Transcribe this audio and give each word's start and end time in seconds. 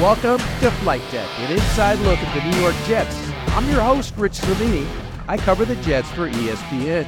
Welcome 0.00 0.38
to 0.60 0.70
Flight 0.80 1.02
Deck, 1.10 1.28
an 1.40 1.52
inside 1.52 1.98
look 1.98 2.18
at 2.18 2.34
the 2.34 2.50
New 2.50 2.62
York 2.62 2.74
Jets. 2.86 3.14
I'm 3.48 3.68
your 3.68 3.82
host, 3.82 4.14
Rich 4.16 4.40
Cimini. 4.40 4.86
I 5.28 5.36
cover 5.36 5.66
the 5.66 5.76
Jets 5.76 6.10
for 6.12 6.26
ESPN. 6.30 7.06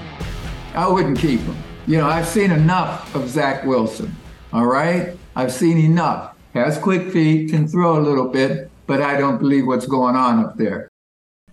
I 0.75 0.89
wouldn't 0.89 1.19
keep 1.19 1.41
him. 1.41 1.57
You 1.87 1.97
know, 1.99 2.07
I've 2.07 2.27
seen 2.27 2.51
enough 2.51 3.15
of 3.15 3.31
Zach 3.31 3.65
Wilson. 3.65 4.15
All 4.53 4.67
right? 4.67 5.17
I've 5.35 5.53
seen 5.53 5.79
enough. 5.79 6.37
Has 6.53 6.77
quick 6.77 7.11
feet, 7.13 7.49
can 7.51 7.67
throw 7.67 7.99
a 7.99 8.03
little 8.03 8.29
bit, 8.29 8.71
but 8.87 9.01
I 9.01 9.17
don't 9.17 9.39
believe 9.39 9.67
what's 9.67 9.87
going 9.87 10.15
on 10.15 10.45
up 10.45 10.59
there. 10.59 10.91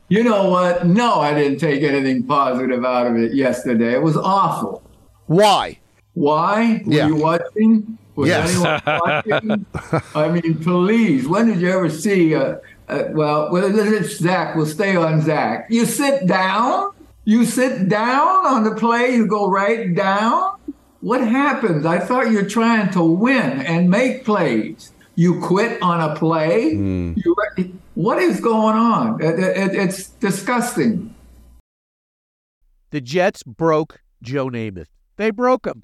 You 0.09 0.25
know 0.25 0.49
what? 0.49 0.87
No, 0.87 1.21
I 1.21 1.33
didn't 1.33 1.59
take 1.59 1.83
anything 1.83 2.23
positive 2.23 2.83
out 2.83 3.07
of 3.07 3.15
it 3.15 3.33
yesterday. 3.33 3.93
It 3.93 4.01
was 4.01 4.17
awful. 4.17 4.83
Why? 5.27 5.79
Why? 6.15 6.81
Were 6.85 6.93
Yeah. 6.93 7.07
you 7.07 7.15
watching? 7.15 7.97
Was 8.19 8.27
Yes. 8.27 8.49
anyone 8.53 8.81
watching? 9.65 9.65
I 10.13 10.29
mean, 10.29 10.61
please. 10.61 11.25
When 11.27 11.47
did 11.47 11.61
you 11.61 11.69
ever 11.69 11.89
see? 11.89 12.35
Uh, 12.35 12.57
uh, 12.89 13.03
well, 13.11 13.49
well, 13.51 13.79
it's 13.79 14.17
Zach. 14.17 14.55
We'll 14.55 14.65
stay 14.65 14.95
on 14.97 15.21
Zach. 15.21 15.67
You 15.69 15.85
sit 15.85 16.27
down. 16.27 16.91
You 17.23 17.45
sit 17.45 17.87
down 17.87 18.45
on 18.45 18.63
the 18.65 18.75
play. 18.75 19.15
You 19.15 19.25
go 19.25 19.49
right 19.49 19.95
down. 19.95 20.57
What 21.01 21.21
happens? 21.21 21.85
I 21.85 21.99
thought 21.99 22.29
you're 22.31 22.49
trying 22.49 22.91
to 22.91 23.01
win 23.01 23.61
and 23.61 23.89
make 23.89 24.25
plays. 24.25 24.91
You 25.15 25.39
quit 25.39 25.81
on 25.81 26.01
a 26.01 26.15
play. 26.15 26.71
You, 26.73 27.35
what 27.95 28.19
is 28.21 28.41
going 28.41 28.75
on? 28.75 29.21
It- 29.23 29.39
it- 29.39 29.75
it's 29.75 30.09
disgusting. 30.09 31.13
The 32.91 32.99
Jets 33.01 33.43
broke 33.43 34.01
Joe 34.21 34.49
Namath. 34.49 34.87
They 35.15 35.29
broke 35.29 35.65
him. 35.67 35.83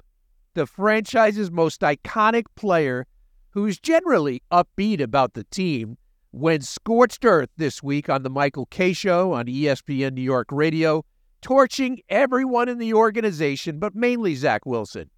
The 0.56 0.64
franchise's 0.66 1.50
most 1.50 1.82
iconic 1.82 2.46
player, 2.54 3.06
who's 3.50 3.78
generally 3.78 4.42
upbeat 4.50 5.02
about 5.02 5.34
the 5.34 5.44
team, 5.44 5.98
went 6.32 6.64
scorched 6.64 7.26
earth 7.26 7.50
this 7.58 7.82
week 7.82 8.08
on 8.08 8.22
the 8.22 8.30
Michael 8.30 8.64
Kay 8.64 8.94
Show 8.94 9.34
on 9.34 9.44
ESPN 9.44 10.14
New 10.14 10.22
York 10.22 10.48
Radio, 10.50 11.04
torching 11.42 12.00
everyone 12.08 12.70
in 12.70 12.78
the 12.78 12.94
organization, 12.94 13.78
but 13.78 13.94
mainly 13.94 14.34
Zach 14.34 14.64
Wilson. 14.64 15.10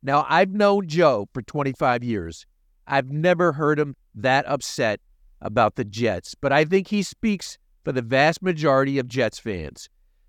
Now, 0.00 0.26
I've 0.28 0.52
known 0.52 0.86
Joe 0.86 1.28
for 1.34 1.42
25 1.42 2.04
years. 2.04 2.46
I've 2.86 3.10
never 3.10 3.50
heard 3.50 3.80
him 3.80 3.96
that 4.14 4.46
upset 4.46 5.00
about 5.40 5.74
the 5.74 5.84
Jets, 5.84 6.36
but 6.40 6.52
I 6.52 6.64
think 6.64 6.86
he 6.86 7.02
speaks 7.02 7.58
for 7.84 7.90
the 7.90 8.00
vast 8.00 8.42
majority 8.42 9.00
of 9.00 9.08
Jets 9.08 9.40
fans. 9.40 9.88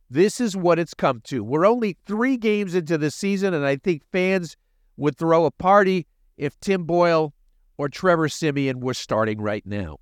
This 0.09 0.39
is 0.39 0.55
what 0.55 0.77
it's 0.77 0.93
come 0.93 1.21
to. 1.25 1.43
We're 1.43 1.65
only 1.65 1.97
three 2.05 2.37
games 2.37 2.75
into 2.75 2.97
the 2.97 3.09
season, 3.09 3.53
and 3.53 3.65
I 3.65 3.77
think 3.77 4.03
fans 4.11 4.55
would 4.97 5.17
throw 5.17 5.45
a 5.45 5.51
party 5.51 6.07
if 6.37 6.59
Tim 6.59 6.85
Boyle 6.85 7.33
or 7.77 7.89
Trevor 7.89 8.29
Siemian 8.29 8.79
were 8.79 8.93
starting 8.93 9.41
right 9.41 9.65
now. 9.65 9.97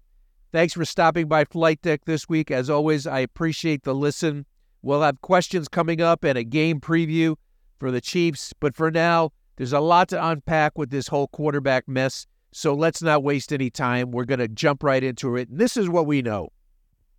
Thanks 0.52 0.74
for 0.74 0.86
stopping 0.86 1.28
by 1.28 1.46
Flight 1.46 1.82
Deck 1.82 2.06
this 2.06 2.30
week. 2.30 2.52
As 2.52 2.70
always, 2.70 3.08
I 3.08 3.20
appreciate 3.20 3.84
the 3.84 3.96
listen. 3.96 4.46
We'll 4.84 5.02
have 5.02 5.22
questions 5.22 5.68
coming 5.68 6.02
up 6.02 6.24
and 6.24 6.38
a 6.38 6.44
game 6.44 6.80
preview 6.80 7.36
for 7.80 7.90
the 7.90 8.02
Chiefs, 8.02 8.54
but 8.60 8.76
for 8.76 8.92
now, 8.92 9.32
there's 9.56 9.74
a 9.74 9.80
lot 9.80 10.10
to 10.10 10.28
unpack 10.28 10.78
with 10.78 10.90
this 10.90 11.08
whole 11.08 11.28
quarterback 11.28 11.88
mess. 11.88 12.28
So 12.52 12.76
let's 12.76 13.02
not 13.02 13.24
waste 13.24 13.52
any 13.52 13.70
time. 13.70 14.12
We're 14.12 14.26
going 14.26 14.40
to 14.40 14.48
jump 14.48 14.84
right 14.84 15.04
into 15.04 15.36
it. 15.36 15.50
And 15.50 15.60
this 15.60 15.76
is 15.76 15.90
what 15.90 16.06
we 16.06 16.22
know 16.22 16.50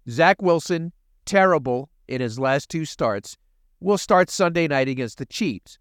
Zach 0.08 0.41
Wilson, 0.41 0.92
terrible 1.25 1.91
in 2.06 2.20
his 2.20 2.39
last 2.39 2.69
two 2.69 2.84
starts, 2.84 3.36
will 3.80 3.98
start 3.98 4.30
Sunday 4.30 4.69
night 4.69 4.89
against 4.89 5.19
the 5.19 5.27
Chiefs. 5.27 5.78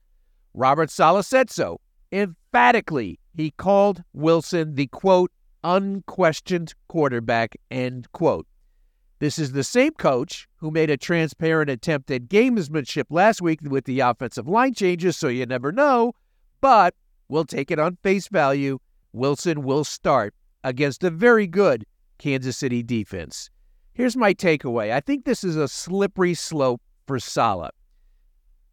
Robert 0.54 0.90
Saleh 0.90 1.26
said 1.26 1.50
so. 1.50 1.80
Emphatically, 2.12 3.20
he 3.36 3.52
called 3.52 4.04
Wilson 4.14 4.76
the 4.76 4.88
quote, 4.88 5.32
unquestioned 5.64 6.74
quarterback, 6.88 7.56
end 7.72 8.12
quote. 8.12 8.46
This 9.20 9.40
is 9.40 9.54
the 9.54 9.64
same 9.64 9.94
coach 9.94 10.48
who 10.58 10.70
made 10.70 10.90
a 10.90 10.98
transparent 10.98 11.70
attempt 11.70 12.12
at 12.12 12.28
gamesmanship 12.28 13.06
last 13.10 13.42
week 13.42 13.60
with 13.64 13.86
the 13.86 14.02
offensive 14.02 14.48
line 14.48 14.74
changes, 14.74 15.16
so 15.16 15.30
you 15.30 15.46
never 15.46 15.72
know, 15.72 16.14
but 16.60 16.94
we'll 17.30 17.46
take 17.46 17.72
it 17.72 17.80
on 17.80 17.98
face 18.04 18.28
value. 18.28 18.80
Wilson 19.14 19.64
will 19.64 19.84
start 19.84 20.34
against 20.64 21.04
a 21.04 21.10
very 21.10 21.48
good 21.48 21.86
Kansas 22.18 22.58
City 22.58 22.84
defense. 22.84 23.50
Here's 23.94 24.18
my 24.18 24.34
takeaway 24.34 24.92
I 24.92 25.00
think 25.00 25.24
this 25.24 25.44
is 25.44 25.56
a 25.56 25.68
slippery 25.68 26.34
slope 26.34 26.82
for 27.08 27.20
Saleh. 27.20 27.72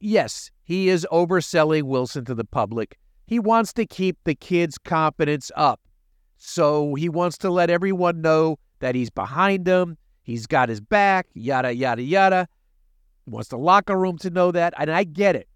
Yes, 0.01 0.51
he 0.63 0.89
is 0.89 1.07
overselling 1.13 1.85
Wilson 1.85 2.25
to 2.25 2.35
the 2.35 2.45
public. 2.45 2.99
He 3.27 3.39
wants 3.39 3.73
to 3.75 3.87
keep 3.87 4.17
the 4.25 4.35
kid's 4.35 4.79
confidence 4.79 5.53
up. 5.55 5.81
So 6.39 6.95
he 6.95 7.11
wants 7.11 7.37
to 7.39 7.51
let 7.51 7.69
everyone 7.69 8.23
know 8.23 8.59
that 8.79 8.95
he's 8.95 9.11
behind 9.11 9.67
them, 9.67 9.99
he's 10.23 10.47
got 10.47 10.71
his 10.71 10.81
back, 10.81 11.27
yada, 11.35 11.75
yada, 11.75 12.03
yada. 12.03 12.49
He 13.27 13.31
wants 13.31 13.51
the 13.51 13.59
locker 13.59 13.97
room 13.97 14.17
to 14.19 14.31
know 14.31 14.51
that, 14.53 14.73
and 14.79 14.91
I 14.91 15.05
get 15.05 15.37
it. 15.37 15.49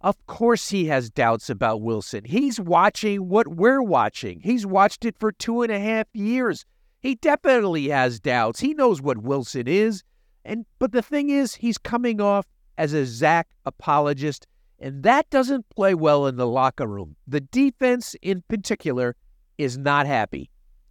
Of 0.00 0.26
course, 0.26 0.68
he 0.70 0.86
has 0.86 1.08
doubts 1.08 1.48
about 1.48 1.82
Wilson. 1.82 2.24
He's 2.24 2.60
watching 2.60 3.28
what 3.28 3.48
we're 3.48 3.82
watching. 3.82 4.40
He's 4.40 4.66
watched 4.66 5.04
it 5.04 5.16
for 5.18 5.30
two 5.32 5.62
and 5.62 5.72
a 5.72 5.78
half 5.78 6.06
years. 6.14 6.64
He 7.00 7.14
definitely 7.14 7.88
has 7.88 8.18
doubts. 8.18 8.60
He 8.60 8.74
knows 8.74 9.00
what 9.00 9.18
Wilson 9.18 9.68
is. 9.68 10.02
And 10.44 10.66
but 10.78 10.92
the 10.92 11.02
thing 11.02 11.30
is, 11.30 11.54
he's 11.54 11.78
coming 11.78 12.20
off 12.20 12.46
as 12.78 12.94
a 12.94 13.04
Zach 13.04 13.48
apologist, 13.66 14.46
and 14.78 15.02
that 15.02 15.28
doesn't 15.28 15.68
play 15.68 15.92
well 15.94 16.26
in 16.26 16.36
the 16.36 16.46
locker 16.46 16.86
room. 16.86 17.16
The 17.26 17.40
defense, 17.40 18.14
in 18.22 18.42
particular, 18.48 19.16
is 19.58 19.76
not 19.76 20.06
happy. 20.06 20.48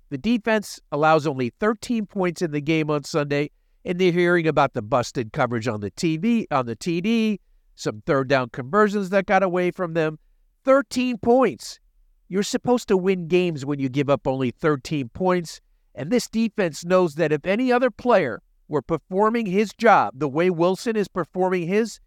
The 0.10 0.18
defense 0.18 0.80
allows 0.92 1.26
only 1.26 1.50
13 1.60 2.06
points 2.06 2.42
in 2.42 2.52
the 2.52 2.62
game 2.62 2.92
on 2.92 3.06
Sunday, 3.06 3.50
and 3.86 3.98
they're 3.98 4.12
hearing 4.12 4.48
about 4.48 4.74
the 4.74 4.82
busted 4.82 5.32
coverage 5.32 5.68
on 5.68 5.80
the 5.80 5.92
TV, 5.92 6.46
on 6.52 6.66
the 6.66 6.76
TD, 6.76 7.40
some 7.76 8.02
third 8.06 8.28
down 8.28 8.50
conversions 8.50 9.10
that 9.10 9.26
got 9.26 9.42
away 9.42 9.72
from 9.72 9.94
them. 9.94 10.20
13 10.66 11.18
points. 11.18 11.80
You're 12.28 12.44
supposed 12.44 12.90
to 12.90 12.98
win 12.98 13.30
games 13.30 13.66
when 13.66 13.80
you 13.80 13.88
give 13.88 14.10
up 14.10 14.28
only 14.28 14.52
13 14.52 15.10
points. 15.10 15.62
And 15.96 16.12
this 16.12 16.28
defense 16.28 16.84
knows 16.84 17.16
that 17.16 17.32
if 17.32 17.46
any 17.46 17.72
other 17.72 17.90
player 17.90 18.42
were 18.68 18.82
performing 18.82 19.46
his 19.46 19.74
job 19.74 20.14
the 20.18 20.28
way 20.28 20.50
Wilson 20.50 20.96
is 20.96 21.08
performing 21.08 21.68
his, 21.68 22.00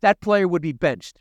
that 0.00 0.20
player 0.20 0.46
would 0.46 0.62
be 0.62 0.72
benched. 0.72 1.20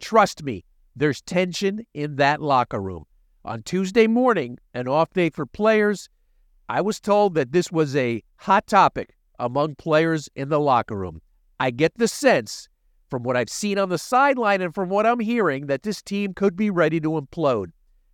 Trust 0.00 0.42
me, 0.42 0.64
there's 0.96 1.20
tension 1.22 1.84
in 1.94 2.16
that 2.16 2.40
locker 2.40 2.80
room. 2.80 3.04
On 3.44 3.62
Tuesday 3.62 4.06
morning, 4.06 4.58
an 4.74 4.88
off 4.88 5.12
day 5.12 5.30
for 5.30 5.46
players, 5.46 6.08
I 6.68 6.80
was 6.80 7.00
told 7.00 7.34
that 7.34 7.52
this 7.52 7.72
was 7.72 7.96
a 7.96 8.22
hot 8.36 8.66
topic 8.66 9.14
among 9.38 9.74
players 9.76 10.28
in 10.36 10.48
the 10.50 10.60
locker 10.60 10.96
room. 10.96 11.20
I 11.58 11.70
get 11.70 11.96
the 11.96 12.08
sense 12.08 12.68
from 13.08 13.22
what 13.22 13.36
I've 13.36 13.50
seen 13.50 13.78
on 13.78 13.88
the 13.88 13.98
sideline 13.98 14.60
and 14.60 14.74
from 14.74 14.88
what 14.88 15.06
I'm 15.06 15.20
hearing 15.20 15.66
that 15.66 15.82
this 15.82 16.00
team 16.00 16.32
could 16.32 16.56
be 16.56 16.70
ready 16.70 17.00
to 17.00 17.10
implode. 17.10 17.72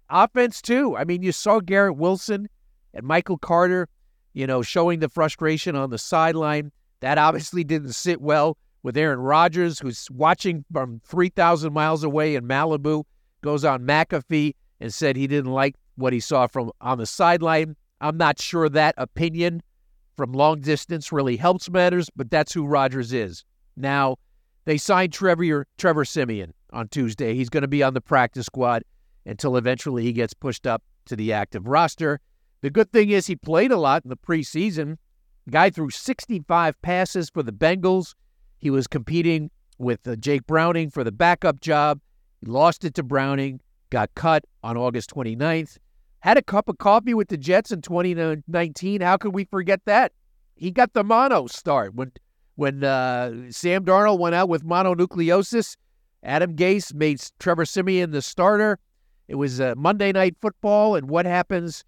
Offense, 0.08 0.62
too. 0.62 0.96
I 0.96 1.04
mean, 1.04 1.22
you 1.22 1.32
saw 1.32 1.60
Garrett 1.60 1.96
Wilson 1.96 2.48
and 2.94 3.04
Michael 3.04 3.38
Carter, 3.38 3.88
you 4.36 4.46
know, 4.46 4.60
showing 4.60 5.00
the 5.00 5.08
frustration 5.08 5.74
on 5.74 5.88
the 5.88 5.96
sideline. 5.96 6.70
That 7.00 7.16
obviously 7.16 7.64
didn't 7.64 7.94
sit 7.94 8.20
well 8.20 8.58
with 8.82 8.94
Aaron 8.96 9.18
Rodgers, 9.18 9.78
who's 9.78 10.08
watching 10.10 10.62
from 10.70 11.00
3,000 11.06 11.72
miles 11.72 12.04
away 12.04 12.34
in 12.34 12.46
Malibu, 12.46 13.04
goes 13.40 13.64
on 13.64 13.86
McAfee 13.86 14.54
and 14.78 14.92
said 14.92 15.16
he 15.16 15.26
didn't 15.26 15.52
like 15.52 15.74
what 15.96 16.12
he 16.12 16.20
saw 16.20 16.46
from 16.46 16.70
on 16.82 16.98
the 16.98 17.06
sideline. 17.06 17.76
I'm 18.02 18.18
not 18.18 18.38
sure 18.38 18.68
that 18.68 18.94
opinion 18.98 19.62
from 20.18 20.32
long 20.32 20.60
distance 20.60 21.10
really 21.10 21.38
helps 21.38 21.70
matters, 21.70 22.10
but 22.14 22.30
that's 22.30 22.52
who 22.52 22.66
Rodgers 22.66 23.14
is. 23.14 23.42
Now, 23.74 24.16
they 24.66 24.76
signed 24.76 25.14
Trevor 25.14 25.66
Trevor 25.78 26.04
Siemian 26.04 26.52
on 26.74 26.88
Tuesday. 26.88 27.34
He's 27.34 27.48
going 27.48 27.62
to 27.62 27.68
be 27.68 27.82
on 27.82 27.94
the 27.94 28.02
practice 28.02 28.44
squad 28.44 28.82
until 29.24 29.56
eventually 29.56 30.02
he 30.02 30.12
gets 30.12 30.34
pushed 30.34 30.66
up 30.66 30.82
to 31.06 31.16
the 31.16 31.32
active 31.32 31.66
roster. 31.66 32.20
The 32.62 32.70
good 32.70 32.90
thing 32.90 33.10
is 33.10 33.26
he 33.26 33.36
played 33.36 33.70
a 33.70 33.76
lot 33.76 34.04
in 34.04 34.08
the 34.08 34.16
preseason. 34.16 34.96
The 35.44 35.52
guy 35.52 35.70
threw 35.70 35.90
65 35.90 36.80
passes 36.82 37.30
for 37.30 37.42
the 37.42 37.52
Bengals. 37.52 38.14
He 38.58 38.70
was 38.70 38.86
competing 38.86 39.50
with 39.78 40.06
uh, 40.08 40.16
Jake 40.16 40.46
Browning 40.46 40.90
for 40.90 41.04
the 41.04 41.12
backup 41.12 41.60
job. 41.60 42.00
He 42.40 42.46
lost 42.46 42.84
it 42.84 42.94
to 42.94 43.02
Browning, 43.02 43.60
got 43.90 44.14
cut 44.14 44.44
on 44.62 44.76
August 44.76 45.10
29th. 45.14 45.78
Had 46.20 46.38
a 46.38 46.42
cup 46.42 46.68
of 46.68 46.78
coffee 46.78 47.14
with 47.14 47.28
the 47.28 47.36
Jets 47.36 47.70
in 47.70 47.82
2019. 47.82 49.00
How 49.00 49.16
could 49.16 49.34
we 49.34 49.44
forget 49.44 49.80
that? 49.84 50.12
He 50.56 50.70
got 50.70 50.94
the 50.94 51.04
mono 51.04 51.46
start 51.46 51.94
when 51.94 52.12
when 52.56 52.82
uh, 52.82 53.50
Sam 53.50 53.84
Darnold 53.84 54.18
went 54.18 54.34
out 54.34 54.48
with 54.48 54.64
mononucleosis. 54.64 55.76
Adam 56.22 56.56
Gase 56.56 56.94
made 56.94 57.22
Trevor 57.38 57.66
Siemian 57.66 58.10
the 58.10 58.22
starter. 58.22 58.78
It 59.28 59.34
was 59.34 59.60
uh, 59.60 59.74
Monday 59.76 60.10
Night 60.10 60.36
Football, 60.40 60.96
and 60.96 61.10
what 61.10 61.26
happens 61.26 61.84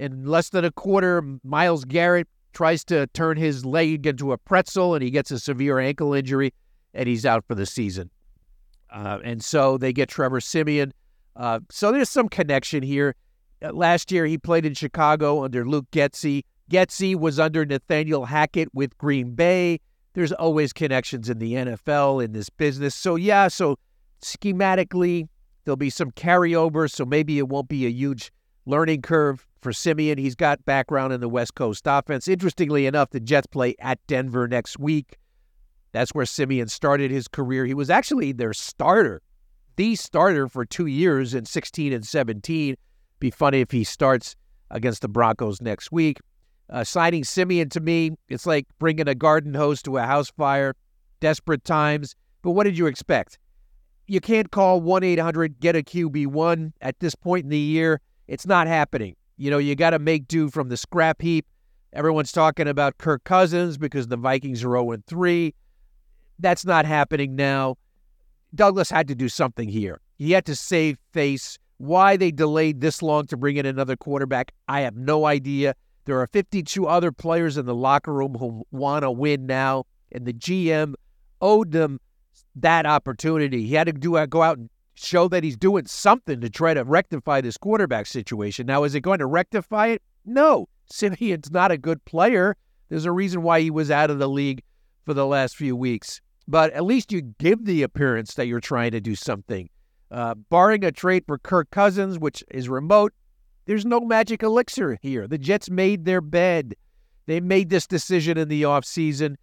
in 0.00 0.24
less 0.24 0.48
than 0.48 0.64
a 0.64 0.72
quarter? 0.72 1.22
Myles 1.44 1.84
Garrett 1.84 2.26
tries 2.52 2.84
to 2.84 3.06
turn 3.08 3.36
his 3.36 3.64
leg 3.64 4.06
into 4.06 4.32
a 4.32 4.38
pretzel, 4.38 4.94
and 4.94 5.04
he 5.04 5.10
gets 5.10 5.30
a 5.30 5.38
severe 5.38 5.78
ankle 5.78 6.14
injury, 6.14 6.52
and 6.94 7.08
he's 7.08 7.26
out 7.26 7.44
for 7.46 7.54
the 7.54 7.66
season. 7.66 8.10
Uh, 8.90 9.18
and 9.22 9.44
so 9.44 9.78
they 9.78 9.92
get 9.92 10.08
Trevor 10.08 10.40
Siemian. 10.40 10.92
Uh, 11.36 11.60
so 11.70 11.92
there's 11.92 12.10
some 12.10 12.28
connection 12.28 12.82
here. 12.82 13.14
Uh, 13.62 13.72
last 13.72 14.10
year, 14.10 14.26
he 14.26 14.36
played 14.36 14.66
in 14.66 14.74
Chicago 14.74 15.44
under 15.44 15.64
Luke 15.64 15.86
Getsy. 15.92 16.42
Getsy 16.70 17.14
was 17.14 17.38
under 17.38 17.64
Nathaniel 17.64 18.24
Hackett 18.24 18.68
with 18.74 18.96
Green 18.98 19.34
Bay. 19.34 19.80
There's 20.14 20.32
always 20.32 20.72
connections 20.72 21.28
in 21.28 21.38
the 21.38 21.52
NFL 21.54 22.24
in 22.24 22.32
this 22.32 22.48
business. 22.48 22.94
So, 22.94 23.14
yeah, 23.14 23.48
so 23.48 23.78
schematically, 24.22 25.28
there'll 25.64 25.76
be 25.76 25.90
some 25.90 26.10
carryover. 26.10 26.90
So 26.90 27.04
maybe 27.04 27.38
it 27.38 27.48
won't 27.48 27.68
be 27.68 27.86
a 27.86 27.90
huge 27.90 28.32
learning 28.66 29.02
curve 29.02 29.46
for 29.60 29.72
Siemian. 29.72 30.18
He's 30.18 30.34
got 30.34 30.64
background 30.64 31.12
in 31.12 31.20
the 31.20 31.28
West 31.28 31.54
Coast 31.54 31.84
offense. 31.86 32.28
Interestingly 32.28 32.86
enough, 32.86 33.10
the 33.10 33.20
Jets 33.20 33.46
play 33.46 33.74
at 33.78 33.98
Denver 34.06 34.48
next 34.48 34.78
week. 34.78 35.18
That's 35.92 36.12
where 36.12 36.26
Siemian 36.26 36.68
started 36.68 37.10
his 37.10 37.28
career. 37.28 37.66
He 37.66 37.74
was 37.74 37.90
actually 37.90 38.32
their 38.32 38.52
starter, 38.52 39.22
the 39.76 39.96
starter 39.96 40.48
for 40.48 40.64
two 40.64 40.86
years 40.86 41.34
in 41.34 41.44
16 41.44 41.92
and 41.92 42.06
17. 42.06 42.76
Be 43.18 43.30
funny 43.30 43.60
if 43.60 43.70
he 43.70 43.84
starts 43.84 44.36
against 44.70 45.02
the 45.02 45.08
Broncos 45.08 45.60
next 45.60 45.90
week. 45.90 46.18
Uh, 46.68 46.84
signing 46.84 47.24
Siemian 47.24 47.68
to 47.70 47.80
me, 47.80 48.12
it's 48.28 48.46
like 48.46 48.66
bringing 48.78 49.08
a 49.08 49.14
garden 49.14 49.54
hose 49.54 49.82
to 49.82 49.96
a 49.96 50.02
house 50.02 50.30
fire. 50.30 50.74
Desperate 51.18 51.64
times. 51.64 52.14
But 52.42 52.52
what 52.52 52.64
did 52.64 52.78
you 52.78 52.86
expect? 52.86 53.38
You 54.06 54.20
can't 54.20 54.50
call 54.50 54.80
1 54.80 55.02
800 55.02 55.60
get 55.60 55.76
a 55.76 55.82
QB1 55.82 56.72
at 56.80 56.98
this 57.00 57.14
point 57.14 57.44
in 57.44 57.50
the 57.50 57.58
year. 57.58 58.00
It's 58.28 58.46
not 58.46 58.66
happening. 58.66 59.16
You 59.40 59.50
know, 59.50 59.56
you 59.56 59.74
got 59.74 59.90
to 59.90 59.98
make 59.98 60.28
do 60.28 60.50
from 60.50 60.68
the 60.68 60.76
scrap 60.76 61.22
heap. 61.22 61.46
Everyone's 61.94 62.30
talking 62.30 62.68
about 62.68 62.98
Kirk 62.98 63.24
Cousins 63.24 63.78
because 63.78 64.08
the 64.08 64.18
Vikings 64.18 64.62
are 64.62 64.76
0 64.76 64.98
3. 65.06 65.54
That's 66.38 66.66
not 66.66 66.84
happening 66.84 67.36
now. 67.36 67.76
Douglas 68.54 68.90
had 68.90 69.08
to 69.08 69.14
do 69.14 69.30
something 69.30 69.66
here. 69.66 70.02
He 70.18 70.32
had 70.32 70.44
to 70.44 70.54
save 70.54 70.98
face. 71.14 71.58
Why 71.78 72.18
they 72.18 72.30
delayed 72.30 72.82
this 72.82 73.00
long 73.00 73.26
to 73.28 73.38
bring 73.38 73.56
in 73.56 73.64
another 73.64 73.96
quarterback, 73.96 74.52
I 74.68 74.82
have 74.82 74.94
no 74.94 75.24
idea. 75.24 75.74
There 76.04 76.20
are 76.20 76.26
52 76.26 76.86
other 76.86 77.10
players 77.10 77.56
in 77.56 77.64
the 77.64 77.74
locker 77.74 78.12
room 78.12 78.34
who 78.34 78.66
want 78.72 79.04
to 79.04 79.10
win 79.10 79.46
now, 79.46 79.84
and 80.12 80.26
the 80.26 80.34
GM 80.34 80.92
owed 81.40 81.72
them 81.72 81.98
that 82.56 82.84
opportunity. 82.84 83.66
He 83.66 83.74
had 83.74 83.86
to 83.86 83.94
do 83.94 84.26
go 84.26 84.42
out 84.42 84.58
and 84.58 84.68
show 85.04 85.28
that 85.28 85.44
he's 85.44 85.56
doing 85.56 85.86
something 85.86 86.40
to 86.40 86.50
try 86.50 86.74
to 86.74 86.84
rectify 86.84 87.40
this 87.40 87.56
quarterback 87.56 88.06
situation. 88.06 88.66
Now, 88.66 88.84
is 88.84 88.94
it 88.94 89.00
going 89.00 89.18
to 89.18 89.26
rectify 89.26 89.88
it? 89.88 90.02
No. 90.24 90.68
Siemian's 90.90 91.50
not 91.50 91.70
a 91.70 91.78
good 91.78 92.04
player. 92.04 92.56
There's 92.88 93.04
a 93.04 93.12
reason 93.12 93.42
why 93.42 93.60
he 93.60 93.70
was 93.70 93.90
out 93.90 94.10
of 94.10 94.18
the 94.18 94.28
league 94.28 94.62
for 95.04 95.14
the 95.14 95.26
last 95.26 95.56
few 95.56 95.76
weeks. 95.76 96.20
But 96.48 96.72
at 96.72 96.84
least 96.84 97.12
you 97.12 97.22
give 97.22 97.64
the 97.64 97.82
appearance 97.82 98.34
that 98.34 98.46
you're 98.46 98.60
trying 98.60 98.90
to 98.90 99.00
do 99.00 99.14
something. 99.14 99.68
Uh, 100.10 100.34
barring 100.34 100.84
a 100.84 100.90
trade 100.90 101.24
for 101.26 101.38
Kirk 101.38 101.70
Cousins, 101.70 102.18
which 102.18 102.42
is 102.50 102.68
remote, 102.68 103.12
there's 103.66 103.86
no 103.86 104.00
magic 104.00 104.42
elixir 104.42 104.98
here. 105.00 105.28
The 105.28 105.38
Jets 105.38 105.70
made 105.70 106.04
their 106.04 106.20
bed. 106.20 106.74
They 107.26 107.40
made 107.40 107.70
this 107.70 107.86
decision 107.86 108.36
in 108.36 108.48
the 108.48 108.62
offseason. 108.62 109.36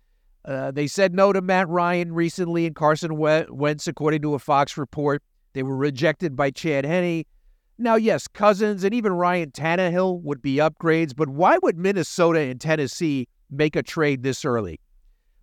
Uh, 0.44 0.72
they 0.72 0.88
said 0.88 1.14
no 1.14 1.32
to 1.32 1.42
Matt 1.42 1.70
Ryan 1.70 2.14
recently 2.14 2.66
and 2.66 2.76
Carson 2.76 3.16
Wentz, 3.16 3.88
according 3.88 4.22
to 4.24 4.34
a 4.34 4.40
Fox 4.40 4.78
report. 4.78 5.24
They 5.58 5.64
were 5.64 5.76
rejected 5.76 6.36
by 6.36 6.52
Chad 6.52 6.86
Henne. 6.86 7.24
Now, 7.80 7.96
yes, 7.96 8.28
Cousins 8.28 8.84
and 8.84 8.94
even 8.94 9.12
Ryan 9.12 9.50
Tannehill 9.50 10.22
would 10.22 10.40
be 10.40 10.58
upgrades, 10.58 11.16
but 11.16 11.30
why 11.30 11.58
would 11.64 11.80
Minnesota 11.80 12.42
and 12.42 12.62
Tennessee 12.62 13.28
make 13.50 13.76
a 13.76 13.82
trade 13.82 14.22
this 14.22 14.46
early? 14.46 14.80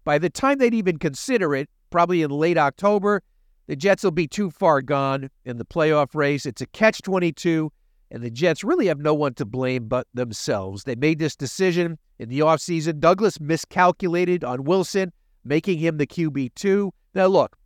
By 0.05 0.19
the 0.19 0.31
time 0.31 0.59
they'd 0.59 0.73
even 0.73 1.01
consider 1.01 1.53
it, 1.57 1.69
probably 1.91 2.23
in 2.23 2.31
late 2.31 2.57
October, 2.57 3.23
the 3.67 3.75
Jets 3.75 4.05
will 4.05 4.13
be 4.13 4.29
too 4.29 4.53
far 4.53 4.83
gone 4.83 5.31
in 5.47 5.57
the 5.57 5.65
playoff 5.65 6.15
race. 6.15 6.47
It's 6.47 6.63
a 6.63 6.67
catch 6.67 7.03
22, 7.03 7.73
and 8.13 8.23
the 8.23 8.31
Jets 8.31 8.63
really 8.63 8.87
have 8.87 9.01
no 9.01 9.15
one 9.15 9.35
to 9.35 9.45
blame 9.45 9.89
but 9.89 10.07
themselves. 10.15 10.85
They 10.85 10.95
made 10.95 11.19
this 11.19 11.35
decision 11.35 11.99
in 12.21 12.29
the 12.29 12.39
offseason. 12.39 13.01
Douglas 13.01 13.41
miscalculated 13.41 14.45
on 14.45 14.63
Wilson, 14.63 15.13
making 15.45 15.81
him 15.81 15.97
the 15.97 16.07
QB2. 16.07 16.93
Now, 17.17 17.27
look, 17.27 17.57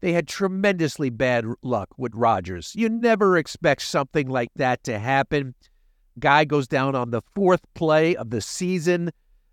they 0.00 0.12
had 0.12 0.26
tremendously 0.26 1.10
bad 1.10 1.44
luck 1.62 1.88
with 1.96 2.14
Rodgers. 2.14 2.74
You 2.74 2.88
never 2.88 3.36
expect 3.36 3.82
something 3.82 4.28
like 4.28 4.50
that 4.56 4.82
to 4.84 4.98
happen. 4.98 5.54
Guy 6.18 6.44
goes 6.44 6.66
down 6.66 6.94
on 6.94 7.10
the 7.10 7.22
fourth 7.34 7.62
play 7.74 8.16
of 8.16 8.30
the 8.30 8.40
season. 8.40 9.10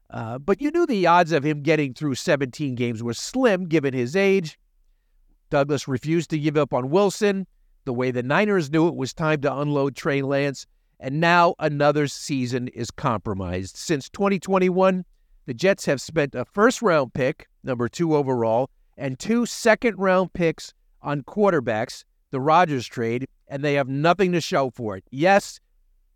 Uh, 0.10 0.40
but 0.40 0.62
you 0.62 0.72
knew 0.72 0.86
the 0.86 1.06
odds 1.06 1.34
of 1.34 1.44
him 1.44 1.62
getting 1.62 1.94
through 1.94 2.16
17 2.16 2.76
games 2.76 3.04
were 3.04 3.14
slim 3.14 3.66
given 3.66 3.94
his 3.94 4.16
age. 4.16 4.58
Douglas 5.50 5.88
refused 5.88 6.30
to 6.30 6.40
give 6.40 6.58
up 6.58 6.74
on 6.74 6.90
Wilson, 6.90 7.46
the 7.86 7.94
way 7.94 8.12
the 8.12 8.24
Niners 8.24 8.70
knew 8.70 8.88
it 8.88 8.96
was 8.96 9.14
time 9.14 9.42
to 9.42 9.58
unload 9.60 9.96
Trey 9.96 10.22
Lance, 10.22 10.66
and 11.00 11.20
now 11.20 11.56
another 11.60 12.08
season 12.08 12.68
is 12.70 12.92
compromised. 12.92 13.78
Since 13.78 14.10
2021, 14.10 15.06
the 15.46 15.54
Jets 15.54 15.86
have 15.86 16.02
spent 16.02 16.36
a 16.36 16.46
first 16.46 16.82
round 16.82 17.14
pick, 17.14 17.48
number 17.64 17.88
two 17.88 18.16
overall, 18.16 18.70
and 18.98 19.18
two 19.20 19.46
second 19.46 19.98
round 19.98 20.34
picks 20.34 20.74
on 21.02 21.22
quarterbacks, 21.24 22.04
the 22.32 22.42
Rodgers 22.42 22.88
trade, 22.88 23.28
and 23.48 23.64
they 23.64 23.76
have 23.76 23.88
nothing 23.88 24.32
to 24.34 24.42
show 24.42 24.70
for 24.72 24.98
it. 24.98 25.04
Yes, 25.12 25.60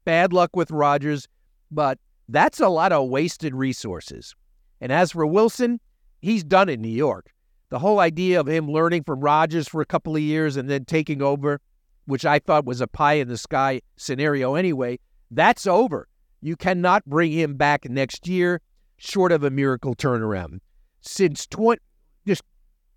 bad 0.06 0.34
luck 0.34 0.56
with 0.56 0.72
Rodgers, 0.72 1.28
but 1.70 2.00
that's 2.28 2.60
a 2.60 2.70
lot 2.70 2.92
of 2.92 3.10
wasted 3.10 3.54
resources. 3.56 4.36
And 4.82 4.92
as 4.92 5.12
for 5.12 5.26
Wilson, 5.26 5.80
he's 6.22 6.44
done 6.44 6.70
in 6.70 6.82
New 6.82 6.90
York. 6.90 7.32
The 7.70 7.80
whole 7.80 8.00
idea 8.00 8.40
of 8.40 8.48
him 8.48 8.70
learning 8.70 9.04
from 9.04 9.22
Rodgers 9.22 9.68
for 9.68 9.82
a 9.82 9.86
couple 9.86 10.16
of 10.16 10.22
years 10.22 10.58
and 10.58 10.70
then 10.70 10.84
taking 10.84 11.22
over, 11.22 11.62
which 12.06 12.26
I 12.26 12.40
thought 12.40 12.66
was 12.66 12.82
a 12.82 12.88
pie 12.88 13.14
in 13.14 13.30
the 13.30 13.38
sky 13.38 13.82
scenario 13.96 14.56
anyway, 14.56 15.00
that's 15.30 15.66
over. 15.66 16.08
You 16.42 16.56
cannot 16.58 17.06
bring 17.06 17.32
him 17.32 17.56
back 17.56 17.90
next 17.90 18.28
year 18.28 18.60
short 18.98 19.32
of 19.32 19.44
a 19.44 19.50
miracle 19.50 19.96
turnaround. 19.96 20.60
Since 21.02 21.48
20 21.48 21.82
just 22.28 22.44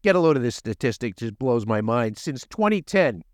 get 0.05 0.15
a 0.15 0.21
load 0.21 0.37
of 0.37 0.43
this 0.43 0.55
statistic 0.55 1.17
just 1.17 1.39
blows 1.39 1.67
my 1.67 1.81
mind. 1.81 2.19
Since 2.19 2.47
2010, 2.51 3.25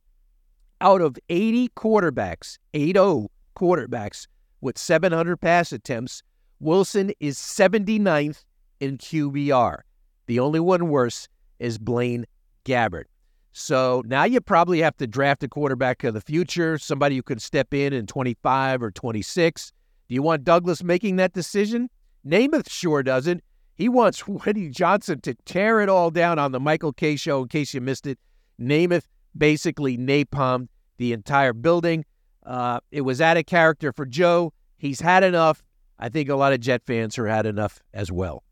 out 0.81 1.01
of 1.01 1.19
80 1.29 1.69
quarterbacks, 1.71 2.59
80 2.73 3.27
quarterbacks 3.57 4.29
with 4.61 4.79
700 4.79 5.37
pass 5.39 5.73
attempts, 5.73 6.23
Wilson 6.61 7.13
is 7.19 7.39
79th 7.39 8.45
in 8.79 8.99
QBR. 8.99 9.81
The 10.27 10.39
only 10.39 10.61
one 10.61 10.89
worse 10.89 11.27
is 11.59 11.77
Blaine 11.77 12.25
Gabbert. 12.65 13.07
So 13.53 14.05
now 14.07 14.23
you 14.23 14.41
probably 14.41 14.81
have 14.81 14.97
to 14.99 15.09
draft 15.09 15.43
a 15.43 15.49
quarterback 15.49 16.05
of 16.05 16.15
the 16.15 16.21
future, 16.21 16.79
somebody 16.79 17.17
who 17.17 17.23
can 17.25 17.41
step 17.41 17.75
in 17.75 17.93
in 17.93 18.07
25 18.07 18.81
or 18.81 18.93
26. 18.93 19.73
Do 20.09 20.15
you 20.15 20.23
want 20.23 20.45
Douglas 20.45 20.85
making 20.85 21.17
that 21.17 21.33
decision? 21.33 21.91
Namath 22.25 22.71
sure 22.71 23.03
doesn't. 23.03 23.43
He 23.81 23.89
wants 23.89 24.29
Woody 24.29 24.69
Johnson 24.69 25.23
to 25.23 25.33
tear 25.47 25.81
it 25.81 25.89
all 25.89 26.11
down 26.11 26.39
on 26.39 26.53
the 26.53 26.61
Michael 26.61 26.93
Kay 26.93 27.17
show. 27.17 27.41
In 27.41 27.49
case 27.49 27.73
you 27.73 27.81
missed 27.81 28.07
it, 28.07 28.19
Namath 28.61 29.05
basically 29.35 29.97
napalmed 29.97 30.69
the 30.99 31.15
entire 31.15 31.55
building. 31.55 32.05
Uh, 32.45 32.81
it 32.91 33.01
was 33.01 33.23
out 33.23 33.39
of 33.39 33.47
character 33.47 33.91
for 33.91 34.05
Joe. 34.05 34.53
He's 34.77 35.01
had 35.01 35.25
enough. 35.25 35.63
I 35.99 36.11
think 36.11 36.29
a 36.29 36.37
lot 36.37 36.53
of 36.53 36.61
Jet 36.61 36.83
fans 36.87 37.17
have 37.17 37.25
had 37.25 37.47
enough 37.47 37.81
as 37.95 38.13
well. 38.13 38.45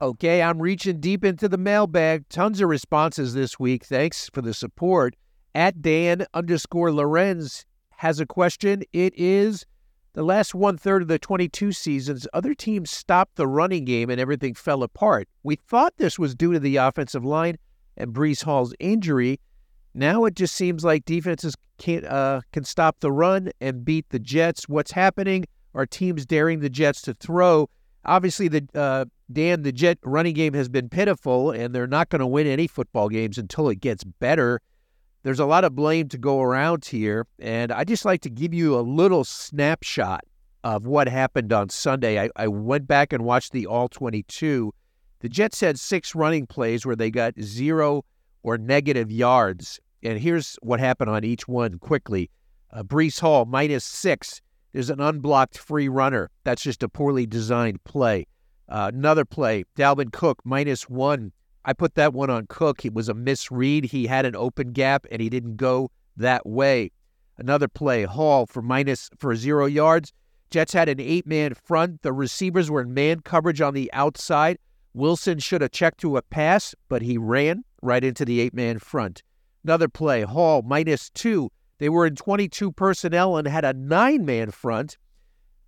Okay, 0.00 0.42
I'm 0.42 0.60
reaching 0.60 0.98
deep 0.98 1.24
into 1.24 1.48
the 1.48 1.56
mailbag. 1.56 2.28
Tons 2.28 2.60
of 2.60 2.68
responses 2.68 3.34
this 3.34 3.60
week. 3.60 3.84
Thanks 3.84 4.28
for 4.34 4.42
the 4.42 4.54
support. 4.54 5.14
At 5.54 5.80
Dan 5.80 6.26
underscore 6.34 6.90
Lorenz 6.90 7.64
has 8.02 8.18
a 8.18 8.26
question. 8.26 8.82
It 8.92 9.14
is 9.16 9.64
the 10.14 10.24
last 10.24 10.56
one 10.56 10.76
third 10.76 11.02
of 11.02 11.08
the 11.08 11.20
22 11.20 11.70
seasons, 11.70 12.26
other 12.32 12.52
teams 12.52 12.90
stopped 12.90 13.36
the 13.36 13.46
running 13.46 13.84
game 13.84 14.10
and 14.10 14.20
everything 14.20 14.54
fell 14.54 14.82
apart. 14.82 15.28
We 15.44 15.54
thought 15.54 15.94
this 15.98 16.18
was 16.18 16.34
due 16.34 16.52
to 16.52 16.58
the 16.58 16.76
offensive 16.76 17.24
line 17.24 17.58
and 17.96 18.12
Breece 18.12 18.42
Hall's 18.42 18.74
injury. 18.80 19.38
Now 19.94 20.24
it 20.24 20.34
just 20.34 20.56
seems 20.56 20.84
like 20.84 21.04
defenses 21.04 21.54
can't 21.78 22.04
uh, 22.04 22.40
can 22.52 22.64
stop 22.64 22.96
the 22.98 23.12
run 23.12 23.52
and 23.60 23.84
beat 23.84 24.08
the 24.08 24.18
Jets. 24.18 24.68
What's 24.68 24.90
happening? 24.90 25.44
Are 25.72 25.86
teams 25.86 26.26
daring 26.26 26.58
the 26.58 26.70
Jets 26.70 27.02
to 27.02 27.14
throw? 27.14 27.70
Obviously, 28.04 28.48
the 28.48 28.66
uh, 28.74 29.04
Dan 29.30 29.62
the 29.62 29.70
Jet 29.70 29.98
running 30.02 30.34
game 30.34 30.54
has 30.54 30.68
been 30.68 30.88
pitiful, 30.88 31.52
and 31.52 31.72
they're 31.72 31.86
not 31.86 32.08
going 32.08 32.18
to 32.18 32.26
win 32.26 32.48
any 32.48 32.66
football 32.66 33.08
games 33.08 33.38
until 33.38 33.68
it 33.68 33.80
gets 33.80 34.02
better. 34.02 34.60
There's 35.22 35.40
a 35.40 35.46
lot 35.46 35.64
of 35.64 35.74
blame 35.74 36.08
to 36.08 36.18
go 36.18 36.40
around 36.40 36.84
here, 36.84 37.26
and 37.38 37.70
I 37.70 37.84
just 37.84 38.04
like 38.04 38.22
to 38.22 38.30
give 38.30 38.52
you 38.52 38.78
a 38.78 38.80
little 38.80 39.24
snapshot 39.24 40.24
of 40.64 40.86
what 40.86 41.08
happened 41.08 41.52
on 41.52 41.68
Sunday. 41.68 42.20
I, 42.20 42.30
I 42.36 42.48
went 42.48 42.86
back 42.86 43.12
and 43.12 43.24
watched 43.24 43.52
the 43.52 43.66
All 43.66 43.88
22 43.88 44.72
the 45.22 45.28
Jets 45.28 45.60
had 45.60 45.78
six 45.78 46.16
running 46.16 46.48
plays 46.48 46.84
where 46.84 46.96
they 46.96 47.08
got 47.08 47.40
zero 47.40 48.04
or 48.42 48.58
negative 48.58 49.10
yards. 49.10 49.78
And 50.02 50.18
here's 50.18 50.56
what 50.62 50.80
happened 50.80 51.10
on 51.10 51.22
each 51.22 51.46
one 51.46 51.78
quickly. 51.78 52.28
Uh, 52.72 52.82
Breece 52.82 53.20
Hall, 53.20 53.44
minus 53.44 53.84
six. 53.84 54.42
There's 54.72 54.90
an 54.90 55.00
unblocked 55.00 55.58
free 55.58 55.88
runner. 55.88 56.28
That's 56.42 56.62
just 56.62 56.82
a 56.82 56.88
poorly 56.88 57.24
designed 57.24 57.84
play. 57.84 58.26
Uh, 58.68 58.90
another 58.92 59.24
play, 59.24 59.62
Dalvin 59.76 60.12
Cook, 60.12 60.40
minus 60.44 60.88
one 60.88 61.30
I 61.64 61.72
put 61.72 61.94
that 61.94 62.12
one 62.12 62.30
on 62.30 62.46
Cook. 62.48 62.84
It 62.84 62.94
was 62.94 63.08
a 63.08 63.14
misread. 63.14 63.84
He 63.84 64.06
had 64.06 64.26
an 64.26 64.34
open 64.34 64.72
gap 64.72 65.06
and 65.10 65.22
he 65.22 65.28
didn't 65.28 65.56
go 65.56 65.90
that 66.16 66.44
way. 66.46 66.90
Another 67.38 67.68
play, 67.68 68.04
Hall 68.04 68.46
for 68.46 68.62
minus 68.62 69.08
for 69.18 69.34
zero 69.36 69.66
yards. 69.66 70.12
Jets 70.50 70.72
had 70.72 70.88
an 70.88 71.00
eight 71.00 71.26
man 71.26 71.54
front. 71.54 72.02
The 72.02 72.12
receivers 72.12 72.70
were 72.70 72.82
in 72.82 72.92
man 72.92 73.20
coverage 73.20 73.60
on 73.60 73.74
the 73.74 73.90
outside. 73.92 74.58
Wilson 74.92 75.38
should 75.38 75.62
have 75.62 75.70
checked 75.70 76.00
to 76.00 76.16
a 76.16 76.22
pass, 76.22 76.74
but 76.88 77.00
he 77.00 77.16
ran 77.16 77.64
right 77.80 78.04
into 78.04 78.24
the 78.24 78.40
eight 78.40 78.52
man 78.52 78.78
front. 78.78 79.22
Another 79.64 79.88
play, 79.88 80.22
Hall 80.22 80.62
minus 80.62 81.08
two. 81.10 81.50
They 81.78 81.88
were 81.88 82.06
in 82.06 82.16
22 82.16 82.72
personnel 82.72 83.36
and 83.36 83.48
had 83.48 83.64
a 83.64 83.72
nine 83.72 84.26
man 84.26 84.50
front. 84.50 84.98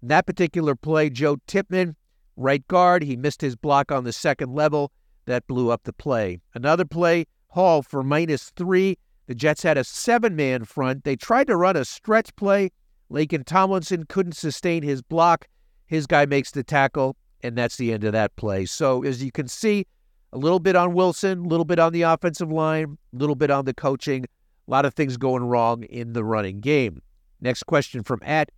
In 0.02 0.08
that 0.08 0.26
particular 0.26 0.74
play, 0.74 1.08
Joe 1.08 1.38
Tippmann, 1.46 1.96
right 2.36 2.66
guard, 2.68 3.02
he 3.02 3.16
missed 3.16 3.40
his 3.40 3.56
block 3.56 3.90
on 3.90 4.04
the 4.04 4.12
second 4.12 4.54
level. 4.54 4.92
That 5.26 5.46
blew 5.46 5.70
up 5.70 5.84
the 5.84 5.92
play. 5.92 6.40
Another 6.54 6.84
play, 6.84 7.26
Hall 7.48 7.82
for 7.82 8.02
minus 8.02 8.50
three. 8.56 8.98
The 9.26 9.34
Jets 9.34 9.62
had 9.62 9.78
a 9.78 9.84
seven 9.84 10.36
man 10.36 10.64
front. 10.64 11.04
They 11.04 11.16
tried 11.16 11.46
to 11.46 11.56
run 11.56 11.76
a 11.76 11.84
stretch 11.84 12.34
play. 12.36 12.70
Laken 13.10 13.44
Tomlinson 13.44 14.04
couldn't 14.08 14.32
sustain 14.32 14.82
his 14.82 15.02
block. 15.02 15.46
His 15.86 16.06
guy 16.06 16.26
makes 16.26 16.50
the 16.50 16.64
tackle, 16.64 17.16
and 17.42 17.56
that's 17.56 17.76
the 17.76 17.92
end 17.92 18.04
of 18.04 18.12
that 18.12 18.34
play. 18.36 18.66
So, 18.66 19.04
as 19.04 19.22
you 19.22 19.30
can 19.30 19.48
see, 19.48 19.86
a 20.32 20.38
little 20.38 20.58
bit 20.58 20.76
on 20.76 20.94
Wilson, 20.94 21.44
a 21.44 21.48
little 21.48 21.64
bit 21.64 21.78
on 21.78 21.92
the 21.92 22.02
offensive 22.02 22.50
line, 22.50 22.98
a 23.14 23.16
little 23.16 23.36
bit 23.36 23.50
on 23.50 23.64
the 23.64 23.74
coaching. 23.74 24.24
A 24.24 24.70
lot 24.70 24.84
of 24.84 24.94
things 24.94 25.16
going 25.16 25.44
wrong 25.44 25.84
in 25.84 26.12
the 26.12 26.24
running 26.24 26.60
game. 26.60 27.00
Next 27.40 27.64
question 27.64 28.02
from 28.02 28.20
at 28.24 28.50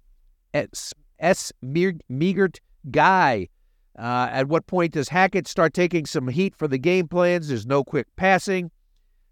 S. 0.55 0.95
S. 1.19 1.53
Meagert 1.63 2.59
Guy. 2.91 3.49
Uh, 3.99 4.29
at 4.31 4.49
what 4.49 4.67
point 4.67 4.93
does 4.93 5.09
Hackett 5.09 5.49
start 5.49 5.73
taking 5.73 6.05
some 6.05 6.29
heat 6.29 6.55
for 6.55 6.69
the 6.69 6.79
game 6.79 7.09
plans? 7.09 7.49
There's 7.49 7.67
no 7.67 7.83
quick 7.83 8.07
passing, 8.17 8.71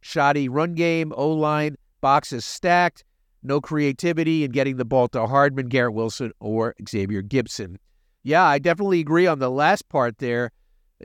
shoddy 0.00 0.48
run 0.48 0.74
game, 0.74 1.12
O 1.16 1.30
line, 1.30 1.76
boxes 2.00 2.44
stacked, 2.44 3.04
no 3.42 3.60
creativity 3.60 4.42
in 4.42 4.52
getting 4.52 4.76
the 4.76 4.84
ball 4.84 5.08
to 5.08 5.26
Hardman, 5.26 5.68
Garrett 5.68 5.94
Wilson, 5.94 6.32
or 6.40 6.74
Xavier 6.88 7.22
Gipson. 7.22 7.76
Yeah, 8.22 8.44
I 8.44 8.58
definitely 8.58 9.00
agree 9.00 9.26
on 9.26 9.38
the 9.38 9.50
last 9.50 9.88
part 9.90 10.16
there. 10.18 10.50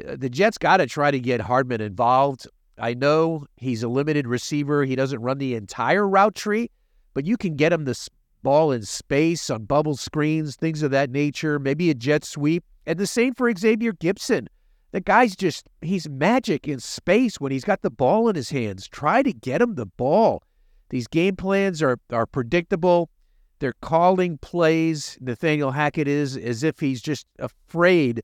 Uh, 0.07 0.15
the 0.17 0.29
Jets 0.29 0.57
got 0.57 0.77
to 0.77 0.85
try 0.85 1.11
to 1.11 1.19
get 1.19 1.41
Hardman 1.41 1.81
involved. 1.81 2.47
I 2.77 2.93
know 2.93 3.45
he's 3.57 3.83
a 3.83 3.89
limited 3.89 4.25
receiver. 4.25 4.85
He 4.85 4.95
doesn't 4.95 5.21
run 5.21 5.37
the 5.37 5.55
entire 5.55 6.07
route 6.07 6.35
tree, 6.35 6.71
but 7.13 7.25
you 7.25 7.35
can 7.35 7.57
get 7.57 7.73
him 7.73 7.83
the 7.83 8.07
ball 8.41 8.71
in 8.71 8.83
space 8.83 9.49
on 9.49 9.65
bubble 9.65 9.97
screens, 9.97 10.55
things 10.55 10.81
of 10.81 10.91
that 10.91 11.09
nature, 11.09 11.59
maybe 11.59 11.89
a 11.89 11.93
jet 11.93 12.23
sweep. 12.23 12.63
And 12.89 12.97
the 12.97 13.05
same 13.05 13.35
for 13.35 13.53
Xavier 13.55 13.93
Gipson. 13.93 14.47
The 14.93 14.99
guy's 14.99 15.35
just, 15.35 15.67
he's 15.79 16.09
magic 16.09 16.67
in 16.67 16.79
space 16.79 17.39
when 17.39 17.51
he's 17.51 17.63
got 17.63 17.83
the 17.83 17.91
ball 17.91 18.27
in 18.29 18.35
his 18.35 18.49
hands. 18.49 18.87
Try 18.87 19.21
to 19.21 19.31
get 19.31 19.61
him 19.61 19.75
the 19.75 19.85
ball. 19.85 20.41
These 20.89 21.05
game 21.05 21.35
plans 21.35 21.83
are, 21.83 21.99
are 22.11 22.25
predictable. 22.25 23.11
They're 23.59 23.75
calling 23.81 24.39
plays. 24.39 25.19
Nathaniel 25.21 25.69
Hackett 25.69 26.07
is 26.07 26.35
as 26.35 26.63
if 26.63 26.79
he's 26.79 26.99
just 26.99 27.27
afraid 27.37 28.23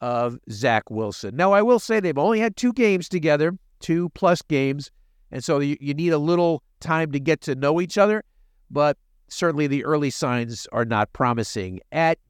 of 0.00 0.38
Zach 0.48 0.88
Wilson. 0.90 1.34
Now, 1.34 1.50
I 1.50 1.62
will 1.62 1.80
say 1.80 1.98
they've 1.98 2.16
only 2.16 2.38
had 2.38 2.56
two 2.56 2.72
games 2.72 3.08
together, 3.08 3.58
two 3.80 4.10
plus 4.10 4.42
games. 4.42 4.92
And 5.32 5.42
so 5.42 5.58
you, 5.58 5.76
you 5.80 5.92
need 5.92 6.12
a 6.12 6.18
little 6.18 6.62
time 6.78 7.10
to 7.10 7.18
get 7.18 7.40
to 7.40 7.56
know 7.56 7.80
each 7.80 7.98
other. 7.98 8.22
But 8.70 8.96
certainly 9.26 9.66
the 9.66 9.84
early 9.84 10.10
signs 10.10 10.68
are 10.70 10.84
not 10.84 11.12
promising. 11.12 11.80
At 11.90 12.20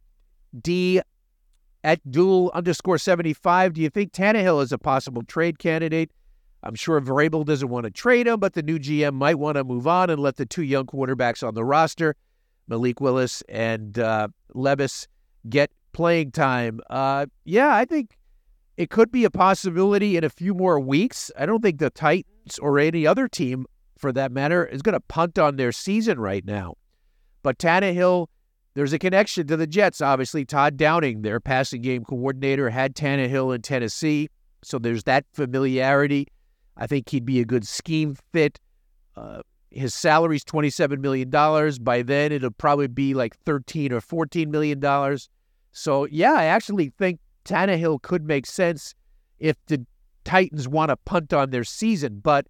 D 0.62 1.02
at 1.84 2.10
dual 2.10 2.50
underscore 2.54 2.98
75, 2.98 3.74
do 3.74 3.82
you 3.82 3.90
think 3.90 4.12
Tannehill 4.12 4.62
is 4.62 4.72
a 4.72 4.78
possible 4.78 5.22
trade 5.22 5.58
candidate? 5.58 6.10
I'm 6.62 6.74
sure 6.74 6.98
Vrabel 7.00 7.44
doesn't 7.44 7.68
want 7.68 7.84
to 7.84 7.90
trade 7.90 8.26
him, 8.26 8.40
but 8.40 8.54
the 8.54 8.62
new 8.62 8.78
GM 8.78 9.12
might 9.12 9.38
want 9.38 9.56
to 9.56 9.64
move 9.64 9.86
on 9.86 10.08
and 10.08 10.18
let 10.18 10.36
the 10.36 10.46
two 10.46 10.62
young 10.62 10.86
quarterbacks 10.86 11.46
on 11.46 11.54
the 11.54 11.62
roster, 11.62 12.16
Malik 12.66 13.02
Willis 13.02 13.42
and 13.50 13.98
uh, 13.98 14.28
Levis, 14.54 15.06
get 15.50 15.70
playing 15.92 16.32
time. 16.32 16.80
Uh, 16.88 17.26
yeah, 17.44 17.74
I 17.74 17.84
think 17.84 18.16
it 18.78 18.88
could 18.88 19.12
be 19.12 19.24
a 19.24 19.30
possibility 19.30 20.16
in 20.16 20.24
a 20.24 20.30
few 20.30 20.54
more 20.54 20.80
weeks. 20.80 21.30
I 21.38 21.44
don't 21.44 21.62
think 21.62 21.80
the 21.80 21.90
Titans 21.90 22.58
or 22.58 22.78
any 22.78 23.06
other 23.06 23.28
team, 23.28 23.66
for 23.98 24.10
that 24.12 24.32
matter, 24.32 24.64
is 24.64 24.80
going 24.80 24.94
to 24.94 25.00
punt 25.00 25.38
on 25.38 25.56
their 25.56 25.70
season 25.70 26.18
right 26.18 26.46
now. 26.46 26.76
But 27.42 27.58
Tannehill, 27.58 28.28
there's 28.75 28.93
a 28.93 28.99
connection 28.99 29.47
to 29.47 29.57
the 29.57 29.66
Jets. 29.66 30.00
Obviously, 30.00 30.45
Todd 30.45 30.76
Downing, 30.76 31.23
their 31.23 31.40
passing 31.40 31.81
game 31.81 32.04
coordinator, 32.04 32.71
had 32.71 32.95
Tannehill 32.95 33.54
in 33.54 33.62
Tennessee. 33.62 34.28
So 34.62 34.78
there's 34.78 35.04
that 35.04 35.25
familiarity. 35.33 36.28
I 36.76 36.87
think 36.87 37.09
he'd 37.09 37.25
be 37.25 37.40
a 37.40 37.45
good 37.45 37.66
scheme 37.66 38.16
fit. 38.33 38.59
Uh, 39.16 39.43
his 39.71 39.95
salary's 39.95 40.45
$27 40.45 40.99
million. 40.99 41.31
By 41.83 42.02
then, 42.02 42.33
it'll 42.33 42.50
probably 42.50 42.88
be 42.88 43.14
like 43.14 43.37
13 43.45 43.93
or 43.93 44.00
$14 44.00 44.49
million. 44.49 45.19
So, 45.73 46.07
yeah, 46.07 46.33
I 46.33 46.45
actually 46.45 46.93
think 46.99 47.21
Tannehill 47.45 48.02
could 48.02 48.25
make 48.25 48.47
sense 48.47 48.95
if 49.38 49.57
the 49.66 49.85
Titans 50.25 50.66
want 50.66 50.88
to 50.88 50.97
punt 50.97 51.33
on 51.33 51.50
their 51.50 51.64
season. 51.64 52.21
But 52.21 52.47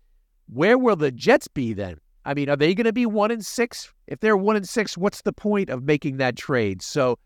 where 0.46 0.78
will 0.78 0.96
the 0.96 1.10
Jets 1.10 1.48
be 1.48 1.74
then? 1.74 1.96
I 2.24 2.34
mean, 2.34 2.48
are 2.48 2.56
they 2.56 2.74
going 2.74 2.86
to 2.86 2.92
be 2.92 3.06
one 3.06 3.30
and 3.30 3.44
six? 3.44 3.92
If 4.06 4.20
they're 4.20 4.36
one 4.36 4.56
and 4.56 4.68
six, 4.68 4.96
what's 4.96 5.22
the 5.22 5.32
point 5.32 5.70
of 5.70 5.82
making 5.82 6.16
that 6.18 6.36
trade? 6.36 6.82
So 6.82 7.18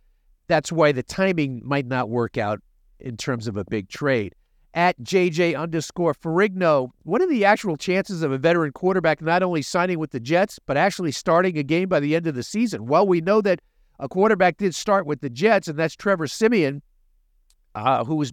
that's 0.49 0.73
why 0.73 0.93
the 0.93 1.02
timing 1.02 1.62
might 1.64 1.87
not 1.87 2.09
work 2.09 2.37
out 2.37 2.61
in 2.99 3.17
terms 3.17 3.47
of 3.47 3.57
a 3.57 3.64
big 3.64 3.88
trade. 3.88 4.35
At 4.75 5.00
JJ 5.00 5.59
underscore 5.59 6.14
Ferrigno, 6.14 6.90
what 7.02 7.23
are 7.23 7.28
the 7.28 7.45
actual 7.45 7.76
chances 7.76 8.23
of 8.23 8.33
a 8.33 8.38
veteran 8.38 8.73
quarterback 8.73 9.23
not 9.23 9.43
only 9.43 9.62
signing 9.62 9.99
with 9.99 10.11
the 10.11 10.21
Jets, 10.21 10.59
but 10.67 10.76
actually 10.76 11.12
starting 11.12 11.57
a 11.59 11.62
game 11.62 11.88
by 11.88 12.00
the 12.00 12.14
end 12.14 12.26
of 12.26 12.35
the 12.35 12.43
season? 12.43 12.87
Well, 12.87 13.07
we 13.07 13.21
know 13.21 13.40
that 13.40 13.61
a 13.99 14.09
quarterback 14.09 14.59
did 14.59 14.75
start 14.75 15.07
with 15.07 15.21
the 15.21 15.31
Jets, 15.31 15.69
and 15.69 15.78
that's 15.78 15.97
Trevor 15.97 16.26
Siemian, 16.26 16.83
uh, 17.75 18.05
who 18.05 18.17
was 18.17 18.33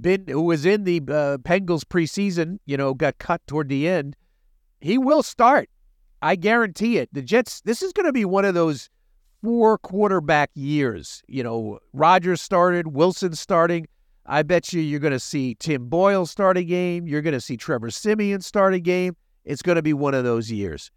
been 0.00 0.26
who 0.26 0.42
was 0.42 0.66
in 0.66 0.84
the 0.84 0.98
uh, 0.98 1.38
Bengals 1.38 1.84
preseason. 1.84 2.58
You 2.66 2.76
know, 2.76 2.94
got 2.94 3.18
cut 3.18 3.44
toward 3.46 3.68
the 3.68 3.88
end. 3.88 4.16
He 4.80 4.98
will 4.98 5.22
start. 5.22 5.68
I 6.22 6.36
guarantee 6.36 6.98
it. 6.98 7.08
The 7.12 7.20
Jets, 7.20 7.60
this 7.62 7.82
is 7.82 7.92
going 7.92 8.06
to 8.06 8.12
be 8.12 8.24
one 8.24 8.44
of 8.44 8.54
those 8.54 8.88
four 9.42 9.76
quarterback 9.78 10.50
years. 10.54 11.22
You 11.26 11.42
know, 11.42 11.80
Rodgers 11.92 12.40
started, 12.40 12.88
Wilson 12.88 13.34
starting. 13.34 13.88
I 14.24 14.44
bet 14.44 14.72
you 14.72 14.80
you're 14.80 15.00
going 15.00 15.12
to 15.12 15.20
see 15.20 15.56
Tim 15.56 15.88
Boyle 15.88 16.26
start 16.26 16.56
a 16.56 16.62
game. 16.62 17.08
You're 17.08 17.22
going 17.22 17.34
to 17.34 17.40
see 17.40 17.56
Trevor 17.56 17.90
Siemian 17.90 18.40
start 18.40 18.72
a 18.72 18.78
game. 18.78 19.16
It's 19.44 19.62
going 19.62 19.76
to 19.76 19.82
be 19.82 19.92
one 19.92 20.14
of 20.14 20.22
those 20.22 20.50
years. 20.50 20.92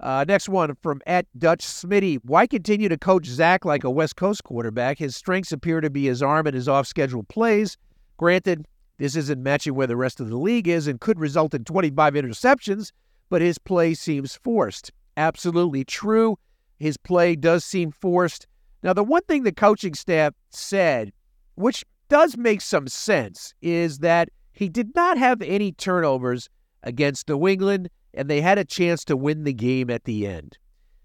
Uh, 0.00 0.24
next 0.28 0.48
one 0.48 0.76
from 0.80 1.00
at 1.08 1.26
Dutch 1.36 1.64
Smitty. 1.64 2.18
Why 2.22 2.46
continue 2.46 2.88
to 2.88 2.96
coach 2.96 3.26
Zach 3.26 3.64
like 3.64 3.82
a 3.82 3.90
West 3.90 4.14
Coast 4.14 4.44
quarterback? 4.44 4.96
His 4.98 5.16
strengths 5.16 5.50
appear 5.50 5.80
to 5.80 5.90
be 5.90 6.06
his 6.06 6.22
arm 6.22 6.46
and 6.46 6.54
his 6.54 6.68
off 6.68 6.86
schedule 6.86 7.24
plays. 7.24 7.76
Granted, 8.16 8.64
this 8.98 9.16
isn't 9.16 9.42
matching 9.42 9.74
where 9.74 9.88
the 9.88 9.96
rest 9.96 10.20
of 10.20 10.28
the 10.28 10.36
league 10.36 10.68
is 10.68 10.86
and 10.86 11.00
could 11.00 11.18
result 11.18 11.52
in 11.52 11.64
25 11.64 12.14
interceptions, 12.14 12.92
but 13.28 13.42
his 13.42 13.58
play 13.58 13.94
seems 13.94 14.34
forced. 14.34 14.92
Absolutely 15.16 15.84
true. 15.84 16.38
His 16.78 16.96
play 16.96 17.36
does 17.36 17.64
seem 17.64 17.90
forced. 17.90 18.46
Now, 18.82 18.92
the 18.92 19.04
one 19.04 19.22
thing 19.22 19.42
the 19.42 19.52
coaching 19.52 19.94
staff 19.94 20.34
said, 20.50 21.12
which 21.56 21.84
does 22.08 22.36
make 22.36 22.60
some 22.60 22.86
sense, 22.86 23.52
is 23.60 23.98
that 23.98 24.28
he 24.52 24.68
did 24.68 24.94
not 24.94 25.18
have 25.18 25.42
any 25.42 25.72
turnovers 25.72 26.48
against 26.82 27.28
New 27.28 27.48
England, 27.48 27.90
and 28.14 28.30
they 28.30 28.40
had 28.40 28.58
a 28.58 28.64
chance 28.64 29.04
to 29.04 29.16
win 29.16 29.44
the 29.44 29.52
game 29.52 29.90
at 29.90 30.04
the 30.04 30.26
end. 30.26 30.56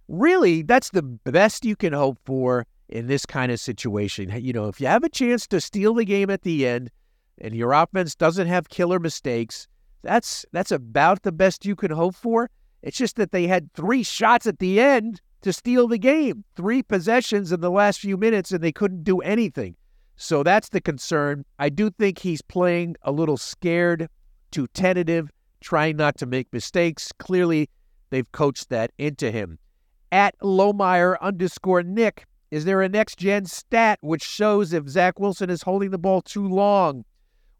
Really, 0.07 0.61
that's 0.61 0.91
the 0.91 1.01
best 1.01 1.65
you 1.65 1.75
can 1.75 1.93
hope 1.93 2.19
for 2.25 2.65
in 2.89 3.07
this 3.07 3.25
kind 3.25 3.51
of 3.51 3.59
situation. 3.59 4.31
You 4.39 4.53
know, 4.53 4.67
if 4.67 4.79
you 4.79 4.87
have 4.87 5.03
a 5.03 5.09
chance 5.09 5.47
to 5.47 5.59
steal 5.59 5.95
the 5.95 6.05
game 6.05 6.29
at 6.29 6.43
the 6.43 6.67
end 6.67 6.91
and 7.39 7.55
your 7.55 7.73
offense 7.73 8.15
doesn't 8.15 8.47
have 8.47 8.69
killer 8.69 8.99
mistakes, 8.99 9.67
that's 10.03 10.45
that's 10.51 10.71
about 10.71 11.23
the 11.23 11.31
best 11.31 11.65
you 11.65 11.75
can 11.75 11.91
hope 11.91 12.15
for. 12.15 12.49
It's 12.81 12.97
just 12.97 13.15
that 13.15 13.31
they 13.31 13.47
had 13.47 13.73
three 13.73 14.03
shots 14.03 14.45
at 14.45 14.59
the 14.59 14.79
end 14.79 15.21
to 15.41 15.53
steal 15.53 15.87
the 15.87 15.97
game, 15.97 16.43
three 16.55 16.83
possessions 16.83 17.51
in 17.51 17.61
the 17.61 17.71
last 17.71 17.99
few 17.99 18.17
minutes, 18.17 18.51
and 18.51 18.63
they 18.63 18.71
couldn't 18.71 19.03
do 19.03 19.19
anything. 19.19 19.75
So 20.15 20.43
that's 20.43 20.69
the 20.69 20.81
concern. 20.81 21.45
I 21.59 21.69
do 21.69 21.89
think 21.89 22.19
he's 22.19 22.41
playing 22.41 22.95
a 23.01 23.11
little 23.11 23.37
scared, 23.37 24.09
too 24.51 24.67
tentative, 24.67 25.29
trying 25.61 25.97
not 25.97 26.17
to 26.17 26.25
make 26.25 26.51
mistakes. 26.53 27.11
Clearly, 27.17 27.69
they've 28.09 28.31
coached 28.31 28.69
that 28.69 28.91
into 28.97 29.31
him. 29.31 29.57
At 30.11 30.37
Lowmeyer 30.39 31.19
underscore 31.21 31.83
Nick, 31.83 32.25
is 32.51 32.65
there 32.65 32.81
a 32.81 32.89
next 32.89 33.17
gen 33.17 33.45
stat 33.45 33.97
which 34.01 34.23
shows 34.23 34.73
if 34.73 34.87
Zach 34.87 35.19
Wilson 35.19 35.49
is 35.49 35.63
holding 35.63 35.89
the 35.89 35.97
ball 35.97 36.21
too 36.21 36.47
long? 36.47 37.03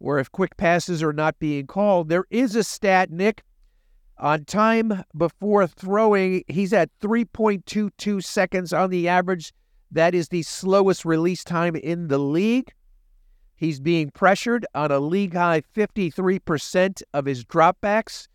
Or 0.04 0.20
if 0.20 0.30
quick 0.32 0.56
passes 0.58 1.02
are 1.02 1.14
not 1.14 1.40
being 1.40 1.66
called. 1.66 2.10
There 2.10 2.26
is 2.30 2.56
a 2.56 2.64
stat, 2.64 3.10
Nick. 3.10 3.42
On 4.18 4.44
time 4.44 5.04
before 5.18 5.66
throwing, 5.66 6.44
he's 6.48 6.74
at 6.74 6.90
3.22 7.00 8.22
seconds 8.22 8.74
on 8.74 8.90
the 8.90 9.08
average. 9.08 9.54
That 9.92 10.14
is 10.14 10.28
the 10.28 10.44
slowest 10.44 11.06
release 11.06 11.44
time 11.44 11.76
in 11.78 12.10
the 12.10 12.18
league. 12.18 12.72
He's 13.56 13.80
being 13.80 14.10
pressured 14.10 14.66
on 14.76 14.92
a 14.92 15.00
league 15.00 15.36
high 15.36 15.64
53% 15.74 17.02
of 17.14 17.26
his 17.26 17.46
dropbacks. 17.46 18.28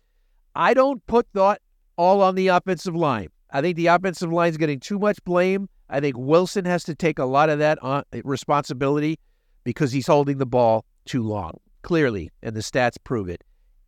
I 0.55 0.73
don't 0.73 1.05
put 1.05 1.27
that 1.33 1.61
all 1.97 2.23
on 2.23 2.33
the 2.33 2.47
offensive 2.47 2.95
line. 2.95 3.29
I 3.51 3.61
think 3.61 3.77
the 3.77 3.87
offensive 3.87 4.31
line 4.33 4.49
is 4.49 4.57
getting 4.57 4.79
too 4.79 4.97
much 4.97 5.23
blame. 5.23 5.69
I 5.87 5.99
think 5.99 6.17
Wilson 6.17 6.65
has 6.65 6.83
to 6.85 6.95
take 6.95 7.19
a 7.19 7.25
lot 7.25 7.49
of 7.49 7.59
that 7.59 7.77
uh, 7.83 8.03
responsibility 8.23 9.19
because 9.63 9.91
he's 9.91 10.07
holding 10.07 10.39
the 10.39 10.45
ball 10.47 10.85
too 11.09 11.23
long, 11.23 11.59
clearly, 11.81 12.31
and 12.43 12.55
the 12.55 12.61
stats 12.61 12.95
prove 13.03 13.27
it. 13.27 13.43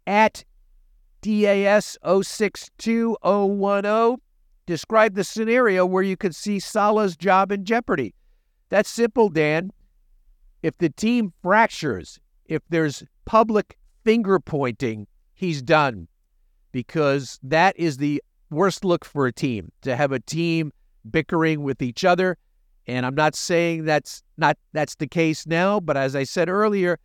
At 0.08 0.44
DAS 1.22 1.96
062010, 2.04 4.16
describe 4.66 5.13
the 5.13 5.24
scenario 5.24 5.86
where 5.86 6.01
you 6.01 6.18
could 6.18 6.36
see 6.36 6.60
Saleh's 6.60 7.16
job 7.16 7.51
in 7.51 7.63
jeopardy. 7.63 8.16
That's 8.70 8.90
simple, 8.90 9.30
Dan. 9.30 9.70
If 10.63 10.80
the 10.80 10.90
team 10.90 11.32
fractures, 11.44 12.20
if 12.46 12.63
there's 12.70 13.04
public 13.25 13.78
finger 14.04 14.40
pointing, 14.40 15.06
he's 15.34 15.62
done 15.62 16.08
because 16.72 17.38
that 17.44 17.78
is 17.78 17.98
the 17.98 18.24
worst 18.50 18.84
look 18.84 19.06
for 19.06 19.28
a 19.28 19.32
team 19.32 19.72
to 19.84 19.96
have 19.96 20.12
a 20.12 20.20
team 20.20 20.72
bickering 21.10 21.62
with 21.62 21.84
each 21.84 22.04
other. 22.04 22.36
And 22.88 23.06
I'm 23.06 23.13
not 23.13 23.36
saying 23.36 23.86
that's 23.86 24.24
not 24.38 24.58
that's 24.74 24.96
the 24.96 25.06
case 25.08 25.46
now, 25.46 25.80
but 25.80 25.98
as 25.98 26.16
I 26.16 26.24
said 26.24 26.50
earlier, 26.50 26.98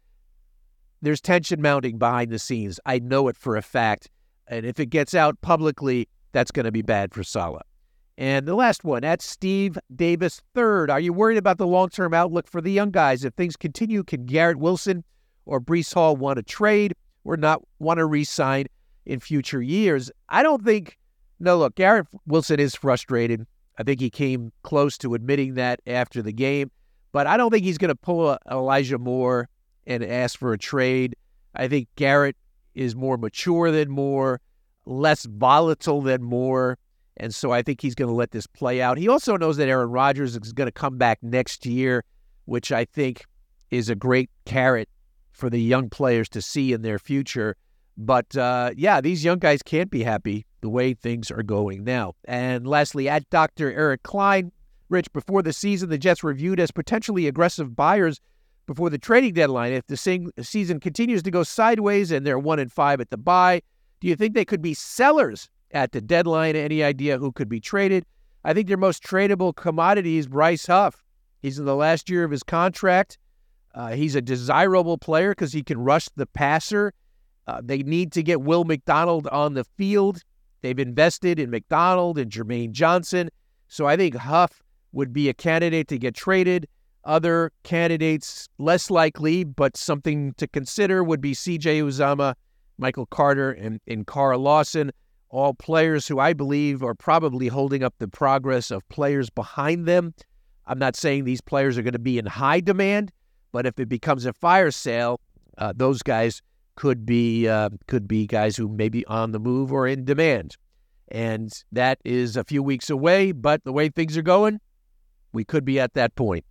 there's 1.03 1.21
tension 1.21 1.61
mounting 1.61 1.99
behind 1.99 2.31
the 2.31 2.39
scenes. 2.39 2.81
I 2.87 2.99
know 2.99 3.29
it 3.29 3.37
for 3.37 3.57
a 3.57 3.63
fact. 3.63 4.11
And 4.49 4.65
if 4.65 4.79
it 4.79 4.87
gets 4.87 5.15
out 5.15 5.41
publicly, 5.41 6.09
that's 6.33 6.51
going 6.51 6.65
to 6.65 6.73
be 6.73 6.83
bad 6.83 7.13
for 7.13 7.23
Saleh. 7.23 7.63
And 8.19 8.47
the 8.47 8.55
last 8.55 8.83
one, 8.83 9.03
that's 9.03 9.27
Steve 9.27 9.79
Davis 9.95 10.41
third. 10.55 10.91
Are 10.91 11.01
you 11.01 11.13
worried 11.13 11.37
about 11.37 11.59
the 11.59 11.67
long 11.67 11.91
term 11.91 12.15
outlook 12.15 12.49
for 12.49 12.61
the 12.61 12.73
young 12.73 12.91
guys? 12.91 13.25
If 13.25 13.35
things 13.35 13.57
continue, 13.57 14.03
can 14.03 14.25
Garrett 14.25 14.59
Wilson 14.59 15.05
or 15.45 15.61
Breece 15.61 15.93
Hall 15.93 16.17
want 16.17 16.37
to 16.39 16.43
trade 16.43 16.95
or 17.25 17.37
not 17.37 17.63
want 17.79 17.99
to 17.99 18.07
re 18.07 18.25
sign 18.25 18.67
in 19.05 19.21
future 19.21 19.61
years? 19.61 20.11
I 20.31 20.43
don't 20.43 20.65
think, 20.65 20.97
no, 21.41 21.59
look, 21.59 21.75
Garrett 21.75 22.07
Wilson 22.27 22.59
is 22.59 22.75
frustrated. 22.75 23.47
I 23.79 23.83
think 23.83 24.01
he 24.01 24.09
came 24.09 24.51
close 24.63 24.97
to 24.99 25.13
admitting 25.13 25.55
that 25.55 25.81
after 25.87 26.23
the 26.23 26.33
game, 26.33 26.71
but 27.13 27.27
I 27.27 27.37
don't 27.37 27.51
think 27.51 27.65
he's 27.65 27.77
going 27.77 27.89
to 27.91 27.95
pull 27.95 28.39
Elijah 28.51 28.99
Moore 28.99 29.51
and 29.87 30.05
ask 30.05 30.39
for 30.39 30.53
a 30.53 30.59
trade. 30.59 31.17
I 31.55 31.69
think 31.69 31.89
Garrett 31.97 32.37
is 32.75 32.95
more 32.95 33.17
mature 33.17 33.71
than 33.71 33.91
Moore, 33.91 34.41
less 34.85 35.25
volatile 35.25 36.03
than 36.03 36.23
Moore. 36.23 36.79
And 37.17 37.35
so 37.35 37.51
I 37.51 37.63
think 37.63 37.81
he's 37.81 37.95
going 37.95 38.11
to 38.11 38.15
let 38.15 38.31
this 38.31 38.47
play 38.47 38.83
out. 38.83 38.99
He 38.99 39.09
also 39.09 39.37
knows 39.37 39.57
that 39.57 39.69
Aaron 39.69 39.91
Rodgers 39.91 40.37
is 40.37 40.53
going 40.53 40.67
to 40.67 40.73
come 40.73 40.99
back 40.99 41.19
next 41.23 41.65
year, 41.65 42.05
which 42.45 42.73
I 42.73 42.85
think 42.85 43.25
is 43.71 43.89
a 43.89 43.95
great 43.95 44.31
carrot 44.45 44.89
for 45.33 45.49
the 45.49 45.61
young 45.61 45.89
players 45.89 46.29
to 46.31 46.43
see 46.43 46.73
in 46.73 46.83
their 46.83 46.99
future. 46.99 47.57
But 47.97 48.37
uh, 48.37 48.73
yeah, 48.77 49.01
these 49.01 49.25
young 49.25 49.39
guys 49.39 49.63
can't 49.63 49.91
be 49.91 50.03
happy 50.03 50.45
the 50.61 50.69
way 50.69 50.93
things 50.93 51.31
are 51.31 51.43
going 51.43 51.85
now. 51.85 52.15
And 52.27 52.67
lastly, 52.67 53.09
at 53.09 53.29
Dr. 53.31 53.73
Eric 53.73 54.03
Klein, 54.03 54.53
Rich, 54.89 55.13
before 55.13 55.43
the 55.43 55.53
season, 55.53 55.89
the 55.89 55.99
Jets 55.99 56.23
were 56.23 56.35
viewed 56.35 56.61
as 56.61 56.71
potentially 56.71 57.27
aggressive 57.27 57.75
buyers 57.75 58.21
before 58.67 58.91
the 58.91 58.99
trading 58.99 59.35
deadline. 59.35 59.73
If 59.73 59.87
the 59.87 59.97
season 59.97 60.81
continues 60.81 61.23
to 61.23 61.31
go 61.31 61.43
sideways 61.43 62.11
and 62.11 62.27
they're 62.27 62.39
one 62.39 62.59
and 62.59 62.71
five 62.71 63.01
at 63.01 63.11
the 63.11 63.17
bye, 63.17 63.63
do 64.01 64.09
you 64.09 64.17
think 64.17 64.35
they 64.35 64.45
could 64.45 64.63
be 64.63 64.75
sellers 64.75 65.49
at 65.73 65.93
the 65.93 66.01
deadline. 66.01 66.57
Any 66.57 66.83
idea 66.83 67.19
who 67.19 67.33
could 67.33 67.49
be 67.49 67.61
traded? 67.61 68.05
I 68.45 68.55
think 68.55 68.69
their 68.69 68.77
most 68.77 69.03
tradable 69.03 69.55
commodity 69.55 70.19
is 70.19 70.27
Bryce 70.27 70.67
Huff. 70.67 71.05
He's 71.43 71.59
in 71.59 71.65
the 71.65 71.77
last 71.77 72.09
year 72.09 72.25
of 72.25 72.31
his 72.31 72.43
contract. 72.43 73.19
Uh, 73.75 73.91
he's 73.91 74.15
a 74.15 74.23
desirable 74.23 74.97
player 74.99 75.33
because 75.33 75.53
he 75.53 75.63
can 75.63 75.79
rush 75.79 76.09
the 76.17 76.27
passer. 76.27 76.95
Uh, 77.47 77.61
they 77.63 77.79
need 77.79 78.11
to 78.13 78.23
get 78.23 78.41
Will 78.41 78.65
McDonald 78.65 79.27
on 79.29 79.55
the 79.55 79.65
field. 79.65 80.23
They've 80.63 80.79
invested 80.79 81.39
in 81.39 81.51
McDonald 81.51 82.19
and 82.19 82.31
Jermaine 82.31 82.73
Johnson. 82.73 83.29
So 83.69 83.87
I 83.87 83.97
think 83.97 84.15
Huff 84.15 84.63
would 84.93 85.13
be 85.13 85.29
a 85.29 85.35
candidate 85.35 85.89
to 85.89 85.99
get 85.99 86.15
traded. 86.15 86.67
Other 87.07 87.53
candidates, 87.63 88.49
less 88.59 88.91
likely, 88.91 89.45
but 89.45 89.77
something 89.77 90.35
to 90.35 90.47
consider, 90.47 91.03
would 91.03 91.21
be 91.21 91.33
CJ 91.33 91.83
Uzomah, 91.83 92.35
Michael 92.77 93.07
Carter, 93.07 93.53
and, 93.53 93.81
and 93.87 94.07
Carl 94.07 94.41
Lawson 94.41 94.93
all 95.29 95.55
players 95.55 96.07
who 96.07 96.19
I 96.19 96.33
believe 96.33 96.83
are 96.83 96.95
probably 96.95 97.49
holding 97.49 97.83
up 97.83 97.95
the 97.99 98.09
progress 98.09 98.71
of 98.71 98.89
players 98.89 99.29
behind 99.31 99.87
them. 99.87 100.15
I'm 100.67 100.79
not 100.79 100.97
saying 100.97 101.25
these 101.25 101.41
players 101.41 101.77
are 101.77 101.83
going 101.83 101.93
to 101.93 101.99
be 101.99 102.19
in 102.19 102.27
high 102.27 102.61
demand, 102.61 103.13
but 103.53 103.67
if 103.67 103.79
it 103.79 103.89
becomes 103.89 104.27
a 104.27 104.33
fire 104.33 104.71
sale, 104.71 105.21
uh, 105.59 105.73
those 105.77 106.03
guys 106.03 106.43
could 106.75 107.07
be 107.07 107.49
uh, 107.49 107.71
could 107.87 108.07
be 108.07 108.27
guys 108.27 108.57
who 108.57 108.69
may 108.69 108.89
be 108.89 109.05
on 109.07 109.33
the 109.33 109.39
move 109.39 109.73
or 109.73 109.87
in 109.87 110.05
demand, 110.05 110.57
and 111.09 111.65
that 111.73 111.99
is 112.05 112.37
a 112.37 112.45
few 112.45 112.63
weeks 112.63 112.91
away. 112.91 113.33
But 113.33 113.65
the 113.65 113.73
way 113.73 113.89
things 113.89 114.17
are 114.17 114.23
going, 114.23 114.61
we 115.33 115.45
could 115.45 115.65
be 115.65 115.81
at 115.81 115.95
that 115.95 116.15
point. 116.15 116.45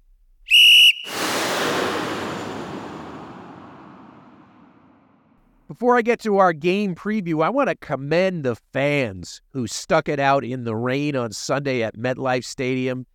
Before 5.68 5.98
I 5.98 6.04
get 6.04 6.20
to 6.20 6.38
our 6.38 6.54
game 6.54 6.94
preview, 6.94 7.44
I 7.44 7.50
want 7.50 7.70
to 7.70 7.76
commend 7.76 8.44
the 8.44 8.56
fans 8.72 9.42
who 9.52 9.66
stuck 9.66 10.08
it 10.08 10.20
out 10.20 10.46
in 10.46 10.64
the 10.64 10.76
rain 10.76 11.16
on 11.16 11.32
Sunday 11.32 11.82
at 11.82 11.98
MetLife 11.98 12.46
Stadium. 12.46 13.08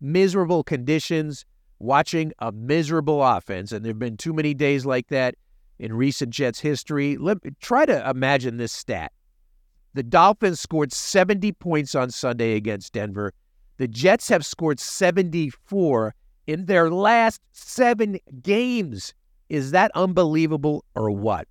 Miserable 0.00 0.64
conditions, 0.64 1.44
watching 1.78 2.32
a 2.38 2.50
miserable 2.50 3.22
offense, 3.22 3.72
and 3.72 3.84
there 3.84 3.90
have 3.90 3.98
been 3.98 4.16
too 4.16 4.32
many 4.32 4.54
days 4.54 4.86
like 4.86 5.08
that 5.08 5.34
in 5.78 5.92
recent 5.92 6.30
Jets 6.30 6.60
history. 6.60 7.18
Let 7.18 7.38
try 7.60 7.84
to 7.84 8.08
imagine 8.08 8.56
this 8.56 8.72
stat. 8.72 9.12
The 9.92 10.02
Dolphins 10.02 10.60
scored 10.60 10.94
70 10.94 11.52
points 11.52 11.94
on 11.94 12.10
Sunday 12.10 12.54
against 12.54 12.94
Denver. 12.94 13.34
The 13.76 13.88
Jets 13.88 14.30
have 14.30 14.46
scored 14.46 14.80
74 14.80 16.14
in 16.46 16.64
their 16.64 16.90
last 16.90 17.42
seven 17.52 18.18
games. 18.42 19.12
Is 19.50 19.72
that 19.72 19.90
unbelievable 19.94 20.86
or 20.94 21.10
what? 21.10 21.46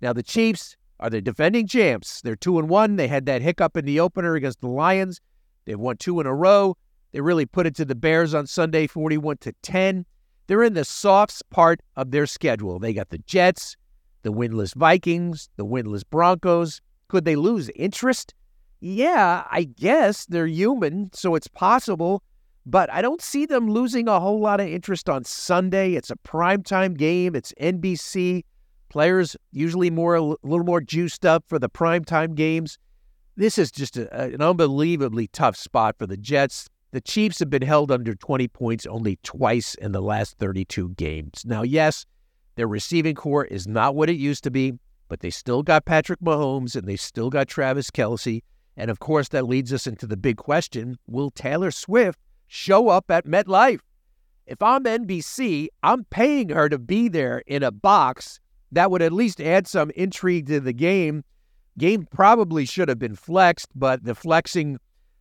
Now 0.00 0.12
the 0.12 0.22
Chiefs 0.22 0.76
are 1.00 1.10
the 1.10 1.20
defending 1.20 1.66
champs. 1.66 2.20
They're 2.22 2.36
two 2.36 2.58
and 2.58 2.68
one. 2.68 2.96
They 2.96 3.08
had 3.08 3.26
that 3.26 3.42
hiccup 3.42 3.76
in 3.76 3.84
the 3.84 4.00
opener 4.00 4.34
against 4.34 4.60
the 4.60 4.68
Lions. 4.68 5.20
They've 5.64 5.78
won 5.78 5.96
two 5.96 6.20
in 6.20 6.26
a 6.26 6.34
row. 6.34 6.76
They 7.12 7.20
really 7.20 7.46
put 7.46 7.66
it 7.66 7.74
to 7.76 7.84
the 7.84 7.94
Bears 7.94 8.34
on 8.34 8.46
Sunday, 8.46 8.86
41 8.86 9.38
to 9.38 9.52
10. 9.62 10.04
They're 10.46 10.62
in 10.62 10.74
the 10.74 10.84
soft 10.84 11.42
part 11.50 11.80
of 11.96 12.10
their 12.10 12.26
schedule. 12.26 12.78
They 12.78 12.92
got 12.92 13.10
the 13.10 13.18
Jets, 13.18 13.76
the 14.22 14.32
winless 14.32 14.74
Vikings, 14.74 15.48
the 15.56 15.64
winless 15.64 16.02
Broncos. 16.08 16.80
Could 17.08 17.24
they 17.24 17.36
lose 17.36 17.70
interest? 17.70 18.34
Yeah, 18.80 19.44
I 19.50 19.64
guess 19.64 20.26
they're 20.26 20.46
human, 20.46 21.10
so 21.12 21.34
it's 21.34 21.48
possible. 21.48 22.22
But 22.64 22.92
I 22.92 23.00
don't 23.02 23.22
see 23.22 23.46
them 23.46 23.70
losing 23.70 24.08
a 24.08 24.20
whole 24.20 24.40
lot 24.40 24.60
of 24.60 24.68
interest 24.68 25.08
on 25.08 25.24
Sunday. 25.24 25.94
It's 25.94 26.10
a 26.10 26.16
primetime 26.16 26.96
game. 26.96 27.34
It's 27.34 27.52
NBC. 27.60 28.44
Players 28.88 29.36
usually 29.52 29.90
more 29.90 30.14
a 30.14 30.22
little 30.22 30.64
more 30.64 30.80
juiced 30.80 31.26
up 31.26 31.44
for 31.46 31.58
the 31.58 31.68
primetime 31.68 32.34
games. 32.34 32.78
This 33.36 33.58
is 33.58 33.70
just 33.70 33.96
a, 33.96 34.10
an 34.22 34.40
unbelievably 34.40 35.28
tough 35.28 35.56
spot 35.56 35.96
for 35.98 36.06
the 36.06 36.16
Jets. 36.16 36.68
The 36.90 37.00
Chiefs 37.00 37.38
have 37.40 37.50
been 37.50 37.62
held 37.62 37.92
under 37.92 38.14
20 38.14 38.48
points 38.48 38.86
only 38.86 39.18
twice 39.22 39.74
in 39.74 39.92
the 39.92 40.00
last 40.00 40.38
32 40.38 40.90
games. 40.90 41.44
Now, 41.44 41.62
yes, 41.62 42.06
their 42.56 42.66
receiving 42.66 43.14
corps 43.14 43.44
is 43.44 43.68
not 43.68 43.94
what 43.94 44.08
it 44.08 44.16
used 44.16 44.42
to 44.44 44.50
be, 44.50 44.72
but 45.08 45.20
they 45.20 45.30
still 45.30 45.62
got 45.62 45.84
Patrick 45.84 46.20
Mahomes 46.20 46.74
and 46.74 46.88
they 46.88 46.96
still 46.96 47.28
got 47.28 47.46
Travis 47.46 47.90
Kelce. 47.90 48.42
And 48.76 48.90
of 48.90 49.00
course, 49.00 49.28
that 49.28 49.46
leads 49.46 49.72
us 49.72 49.86
into 49.86 50.06
the 50.06 50.16
big 50.16 50.38
question 50.38 50.98
Will 51.06 51.30
Taylor 51.30 51.70
Swift 51.70 52.18
show 52.46 52.88
up 52.88 53.10
at 53.10 53.26
MetLife? 53.26 53.80
If 54.46 54.62
I'm 54.62 54.84
NBC, 54.84 55.68
I'm 55.82 56.04
paying 56.04 56.48
her 56.48 56.70
to 56.70 56.78
be 56.78 57.08
there 57.08 57.42
in 57.46 57.62
a 57.62 57.70
box 57.70 58.40
that 58.72 58.90
would 58.90 59.02
at 59.02 59.12
least 59.12 59.40
add 59.40 59.66
some 59.66 59.90
intrigue 59.90 60.46
to 60.46 60.60
the 60.60 60.72
game. 60.72 61.24
Game 61.78 62.06
probably 62.10 62.64
should 62.64 62.88
have 62.88 62.98
been 62.98 63.16
flexed, 63.16 63.68
but 63.74 64.04
the 64.04 64.14
flexing 64.14 64.78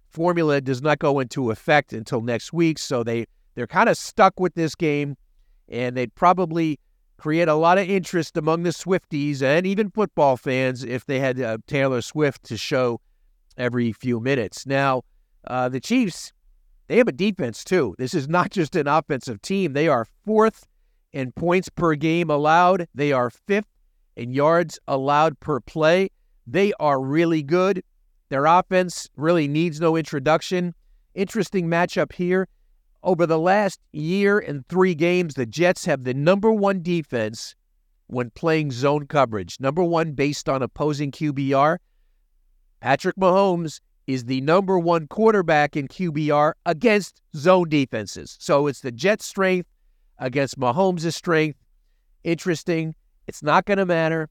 formula 0.09 0.59
does 0.59 0.81
not 0.81 0.99
go 0.99 1.19
into 1.19 1.51
effect 1.51 1.93
until 1.93 2.21
next 2.21 2.51
week. 2.51 2.79
So 2.79 3.03
they, 3.03 3.25
they're 3.55 3.67
kind 3.67 3.89
of 3.89 3.97
stuck 3.97 4.39
with 4.39 4.55
this 4.55 4.75
game, 4.75 5.15
and 5.69 5.95
they'd 5.95 6.13
probably 6.15 6.79
create 7.17 7.47
a 7.47 7.55
lot 7.55 7.77
of 7.77 7.89
interest 7.89 8.37
among 8.37 8.63
the 8.63 8.69
Swifties 8.69 9.41
and 9.41 9.65
even 9.65 9.89
football 9.89 10.37
fans 10.37 10.83
if 10.83 11.05
they 11.05 11.19
had 11.19 11.39
uh, 11.39 11.57
Taylor 11.67 12.01
Swift 12.01 12.43
to 12.43 12.57
show 12.57 13.01
every 13.57 13.91
few 13.91 14.19
minutes. 14.19 14.65
Now, 14.65 15.03
uh, 15.45 15.69
the 15.69 15.79
Chiefs, 15.79 16.31
they 16.87 16.97
have 16.97 17.07
a 17.07 17.11
defense 17.11 17.63
too. 17.63 17.95
This 17.97 18.13
is 18.13 18.27
not 18.27 18.51
just 18.51 18.75
an 18.75 18.87
offensive 18.87 19.41
team. 19.41 19.73
They 19.73 19.87
are 19.87 20.05
fourth 20.25 20.67
in 21.13 21.31
points 21.31 21.69
per 21.69 21.95
game 21.95 22.29
allowed. 22.29 22.87
They 22.93 23.11
are 23.11 23.29
fifth 23.29 23.67
in 24.15 24.31
yards 24.31 24.79
allowed 24.87 25.39
per 25.39 25.59
play. 25.59 26.09
They 26.45 26.73
are 26.79 27.01
really 27.01 27.43
good. 27.43 27.83
Their 28.29 28.45
offense 28.45 29.09
really 29.15 29.47
needs 29.47 29.79
no 29.79 29.95
introduction. 29.95 30.73
Interesting 31.15 31.67
matchup 31.67 32.13
here. 32.13 32.47
Over 33.03 33.25
the 33.25 33.39
last 33.39 33.79
year 33.93 34.39
and 34.39 34.67
three 34.67 34.95
games, 34.95 35.35
the 35.35 35.45
Jets 35.45 35.85
have 35.85 36.03
the 36.03 36.13
number 36.13 36.51
one 36.51 36.81
defense 36.81 37.55
when 38.07 38.31
playing 38.31 38.71
zone 38.71 39.07
coverage. 39.07 39.57
Number 39.59 39.83
one 39.83 40.13
based 40.13 40.49
on 40.49 40.61
opposing 40.61 41.11
QBR. 41.11 41.77
Patrick 42.79 43.15
Mahomes 43.15 43.79
is 44.07 44.25
the 44.25 44.41
number 44.41 44.79
one 44.79 45.07
quarterback 45.07 45.75
in 45.75 45.87
QBR 45.87 46.53
against 46.65 47.21
zone 47.35 47.69
defenses. 47.69 48.37
So 48.39 48.67
it's 48.67 48.81
the 48.81 48.91
Jets' 48.91 49.25
strength 49.25 49.69
against 50.19 50.59
Mahomes' 50.59 51.13
strength. 51.13 51.59
Interesting. 52.23 52.95
It's 53.27 53.43
not 53.43 53.65
going 53.65 53.77
to 53.77 53.85
matter. 53.85 54.29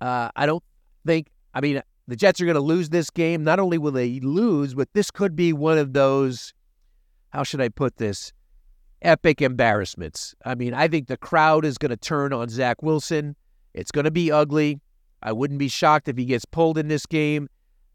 Uh, 0.00 0.30
I 0.36 0.46
don't 0.46 0.62
think, 1.06 1.28
I 1.54 1.60
mean, 1.60 1.82
the 2.08 2.16
Jets 2.16 2.40
are 2.40 2.44
going 2.44 2.54
to 2.54 2.60
lose 2.60 2.90
this 2.90 3.10
game. 3.10 3.42
Not 3.44 3.58
only 3.58 3.78
will 3.78 3.92
they 3.92 4.20
lose, 4.20 4.74
but 4.74 4.88
this 4.92 5.10
could 5.10 5.34
be 5.34 5.52
one 5.52 5.78
of 5.78 5.92
those, 5.92 6.52
how 7.30 7.42
should 7.42 7.60
I 7.60 7.68
put 7.68 7.96
this? 7.96 8.32
Epic 9.02 9.42
embarrassments. 9.42 10.34
I 10.44 10.54
mean, 10.54 10.74
I 10.74 10.88
think 10.88 11.08
the 11.08 11.16
crowd 11.16 11.64
is 11.64 11.78
going 11.78 11.90
to 11.90 11.96
turn 11.96 12.32
on 12.32 12.48
Zach 12.48 12.82
Wilson. 12.82 13.36
It's 13.74 13.90
going 13.90 14.04
to 14.04 14.10
be 14.10 14.30
ugly. 14.30 14.80
I 15.22 15.32
wouldn't 15.32 15.58
be 15.58 15.68
shocked 15.68 16.08
if 16.08 16.16
he 16.16 16.24
gets 16.24 16.44
pulled 16.44 16.78
in 16.78 16.88
this 16.88 17.06
game. 17.06 17.48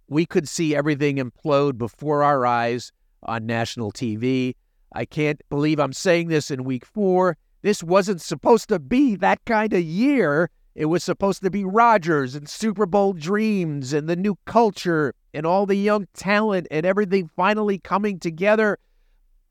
We 0.08 0.25
could 0.25 0.47
see 0.47 0.75
everything 0.75 1.17
implode 1.17 1.77
before 1.77 2.23
our 2.23 2.45
eyes 2.45 2.91
on 3.23 3.45
national 3.45 3.91
TV. 3.91 4.56
I 4.93 5.06
can't 5.06 5.41
believe 5.49 5.80
I'm 5.80 5.93
saying 5.93 6.27
this 6.27 6.51
in 6.51 6.63
week 6.63 6.86
four. 6.86 7.38
This 7.62 7.84
wasn't 7.84 8.21
supposed 8.21 8.69
to 8.69 8.80
be 8.80 9.15
that 9.17 9.43
kind 9.45 9.73
of 9.73 9.82
year. 9.82 10.49
It 10.75 10.86
was 10.86 11.04
supposed 11.04 11.43
to 11.43 11.51
be 11.51 11.63
Rodgers 11.63 12.36
and 12.36 12.47
Super 12.47 12.86
Bowl 12.86 13.13
dreams 13.13 13.93
and 13.93 14.08
the 14.08 14.15
new 14.15 14.38
culture 14.45 15.13
and 15.34 15.45
all 15.45 15.65
the 15.65 15.75
young 15.75 16.08
talent 16.13 16.67
and 16.71 16.86
everything 16.86 17.30
finally 17.36 17.77
coming 17.77 18.19
together. 18.19 18.77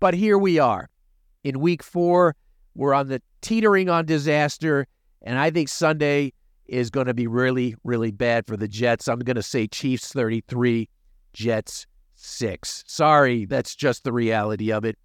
But 0.00 0.14
here 0.14 0.38
we 0.38 0.59
are. 0.59 0.88
In 1.44 1.61
week 1.61 1.83
four, 1.83 2.37
we're 2.74 2.94
on 2.94 3.09
the 3.09 3.22
teetering 3.42 3.88
on 3.88 4.07
disaster. 4.07 4.87
And 5.22 5.38
I 5.38 5.50
think 5.50 5.68
Sunday 5.68 6.33
is 6.66 6.90
going 6.90 7.07
to 7.07 7.14
be 7.14 7.26
really, 7.26 7.74
really 7.85 8.11
bad 8.11 8.46
for 8.46 8.57
the 8.57 8.68
Jets. 8.68 9.09
I'm 9.09 9.18
going 9.18 9.37
to 9.37 9.42
say 9.42 9.66
Chiefs 9.66 10.12
33, 10.12 10.88
Jets 11.33 11.87
6. 12.14 12.85
Sorry, 12.87 13.44
that's 13.44 13.74
just 13.74 14.05
the 14.05 14.12
reality 14.12 14.72
of 14.72 14.85
it. 14.85 14.96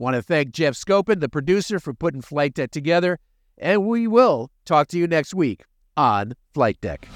Want 0.00 0.16
to 0.16 0.22
thank 0.22 0.52
Jeff 0.52 0.72
Scopin, 0.76 1.20
the 1.20 1.28
producer, 1.28 1.78
for 1.78 1.92
putting 1.92 2.22
Flight 2.22 2.54
Deck 2.54 2.70
together, 2.70 3.18
and 3.58 3.86
we 3.86 4.06
will 4.06 4.50
talk 4.64 4.88
to 4.88 4.98
you 4.98 5.06
next 5.06 5.34
week 5.34 5.66
on 5.94 6.32
Flight 6.54 6.80
Deck. 6.80 7.06